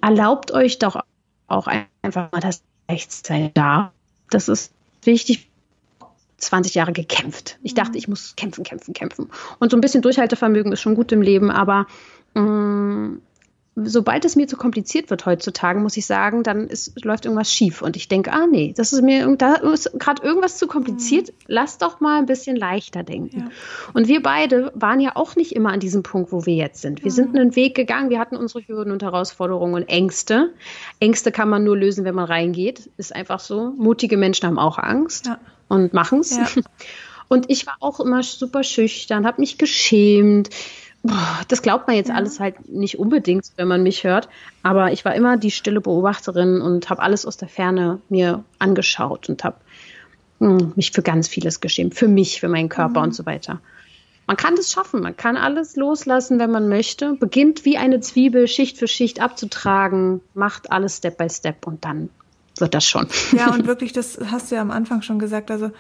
[0.01, 0.99] Erlaubt euch doch
[1.47, 1.69] auch
[2.03, 3.93] einfach mal das Leichtsein da.
[4.31, 5.49] Das ist wichtig.
[6.39, 7.59] 20 Jahre gekämpft.
[7.63, 7.99] Ich dachte, mhm.
[7.99, 9.31] ich muss kämpfen, kämpfen, kämpfen.
[9.59, 11.87] Und so ein bisschen Durchhaltevermögen ist schon gut im Leben, aber
[12.35, 13.23] mh, mm,
[13.85, 17.83] sobald es mir zu kompliziert wird heutzutage, muss ich sagen, dann ist, läuft irgendwas schief.
[17.83, 21.29] Und ich denke, ah nee, das ist mir da ist gerade irgendwas zu kompliziert.
[21.29, 21.33] Mhm.
[21.47, 23.39] Lass doch mal ein bisschen leichter denken.
[23.39, 23.49] Ja.
[23.93, 27.05] Und wir beide waren ja auch nicht immer an diesem Punkt, wo wir jetzt sind.
[27.05, 27.15] Wir mhm.
[27.15, 30.55] sind einen Weg gegangen, wir hatten unsere Hürden und Herausforderungen und Ängste.
[30.99, 32.91] Ängste kann man nur lösen, wenn man reingeht.
[32.97, 33.73] Ist einfach so.
[33.77, 35.39] Mutige Menschen haben auch Angst ja.
[35.69, 36.37] Und machen es.
[36.37, 36.47] Ja.
[37.29, 40.49] Und ich war auch immer super schüchtern, habe mich geschämt
[41.49, 42.15] das glaubt man jetzt ja.
[42.15, 44.29] alles halt nicht unbedingt, wenn man mich hört.
[44.63, 49.29] Aber ich war immer die stille Beobachterin und habe alles aus der Ferne mir angeschaut
[49.29, 49.57] und habe
[50.41, 51.95] hm, mich für ganz vieles geschämt.
[51.95, 53.07] Für mich, für meinen Körper mhm.
[53.07, 53.61] und so weiter.
[54.27, 55.03] Man kann das schaffen.
[55.03, 57.15] Man kann alles loslassen, wenn man möchte.
[57.15, 62.11] Beginnt wie eine Zwiebel Schicht für Schicht abzutragen, macht alles Step by Step und dann
[62.61, 63.07] wird das schon.
[63.33, 65.51] Ja, und wirklich, das hast du ja am Anfang schon gesagt.
[65.51, 65.71] Also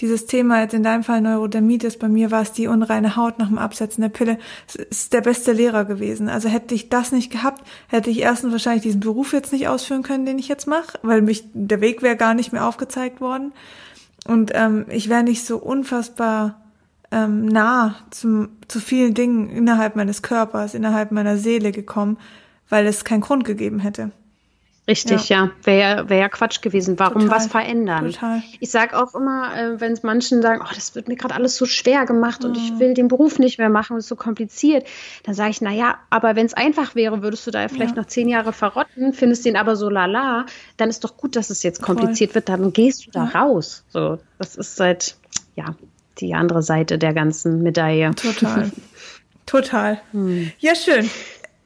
[0.00, 3.48] dieses Thema jetzt in deinem Fall Neurodermitis, bei mir war es die unreine Haut nach
[3.48, 6.28] dem Absetzen der Pille, es ist der beste Lehrer gewesen.
[6.28, 10.02] Also hätte ich das nicht gehabt, hätte ich erstens wahrscheinlich diesen Beruf jetzt nicht ausführen
[10.02, 13.52] können, den ich jetzt mache, weil mich der Weg wäre gar nicht mehr aufgezeigt worden.
[14.26, 16.62] Und ähm, ich wäre nicht so unfassbar
[17.10, 22.18] ähm, nah zum, zu vielen Dingen innerhalb meines Körpers, innerhalb meiner Seele gekommen,
[22.68, 24.10] weil es keinen Grund gegeben hätte.
[24.88, 25.44] Richtig, ja.
[25.44, 25.50] ja.
[25.62, 26.98] Wäre wär ja Quatsch gewesen.
[26.98, 28.10] Warum total, was verändern?
[28.10, 28.42] Total.
[28.58, 31.56] Ich sage auch immer, äh, wenn es manchen sagen, oh, das wird mir gerade alles
[31.56, 32.80] so schwer gemacht und ich mhm.
[32.80, 34.84] will den Beruf nicht mehr machen, es ist so kompliziert,
[35.22, 38.02] dann sage ich, na ja, aber wenn es einfach wäre, würdest du da vielleicht ja.
[38.02, 40.46] noch zehn Jahre verrotten, findest den aber so lala,
[40.78, 42.34] dann ist doch gut, dass es jetzt kompliziert Voll.
[42.36, 43.40] wird, dann gehst du da ja.
[43.40, 43.84] raus.
[43.88, 45.16] So, das ist halt,
[45.54, 45.76] ja,
[46.18, 48.10] die andere Seite der ganzen Medaille.
[48.16, 48.72] Total.
[49.46, 50.00] Total.
[50.10, 50.50] Hm.
[50.58, 51.08] Ja, schön.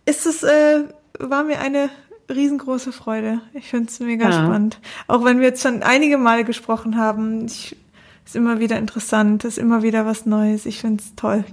[0.05, 0.85] Ist es, äh,
[1.19, 1.89] war mir eine
[2.29, 3.41] riesengroße Freude.
[3.55, 4.33] Ich finde es mega ja.
[4.33, 4.81] spannend.
[5.07, 7.77] Auch wenn wir jetzt schon einige Male gesprochen haben, ich,
[8.25, 10.67] ist immer wieder interessant, ist immer wieder was Neues.
[10.67, 11.45] Ich finde es toll.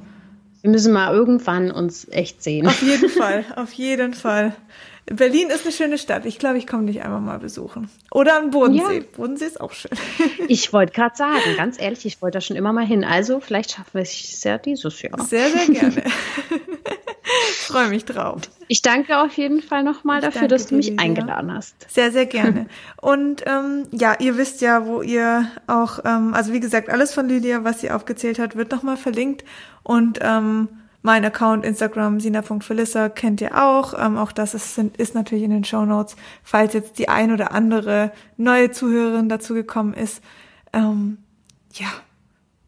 [0.61, 2.67] Wir müssen mal irgendwann uns echt sehen.
[2.67, 4.55] Auf jeden Fall, auf jeden Fall.
[5.05, 6.25] Berlin ist eine schöne Stadt.
[6.25, 7.89] Ich glaube, ich komme dich einmal mal besuchen.
[8.11, 8.99] Oder am Bodensee.
[8.99, 9.03] Ja.
[9.17, 9.91] Bodensee ist auch schön.
[10.47, 13.03] Ich wollte gerade sagen, ganz ehrlich, ich wollte da schon immer mal hin.
[13.03, 15.19] Also vielleicht schaffen wir es ja dieses Jahr.
[15.25, 16.03] Sehr, sehr gerne.
[17.73, 18.41] ich freue mich drauf.
[18.67, 21.01] Ich danke auf jeden Fall nochmal dafür, dass du mich Lisa.
[21.01, 21.75] eingeladen hast.
[21.89, 22.67] Sehr, sehr gerne.
[23.01, 27.27] Und ähm, ja, ihr wisst ja, wo ihr auch, ähm, also wie gesagt, alles von
[27.27, 29.43] Lydia, was sie aufgezählt hat, wird nochmal verlinkt.
[29.81, 30.69] Und ähm,
[31.01, 33.93] mein Account Instagram sina.felissa kennt ihr auch.
[33.99, 37.51] Ähm, auch das ist, ist natürlich in den Show Notes, falls jetzt die ein oder
[37.51, 40.21] andere neue Zuhörerin dazu gekommen ist.
[40.71, 41.17] Ähm,
[41.73, 41.87] ja,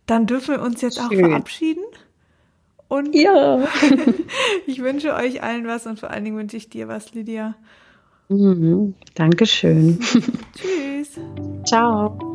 [0.07, 1.05] dann dürfen wir uns jetzt Schön.
[1.05, 1.83] auch verabschieden.
[2.87, 3.67] Und Ja.
[4.67, 7.55] ich wünsche euch allen was und vor allen Dingen wünsche ich dir was, Lydia.
[8.29, 8.95] Mhm.
[9.15, 9.99] Dankeschön.
[10.55, 11.19] Tschüss.
[11.65, 12.34] Ciao.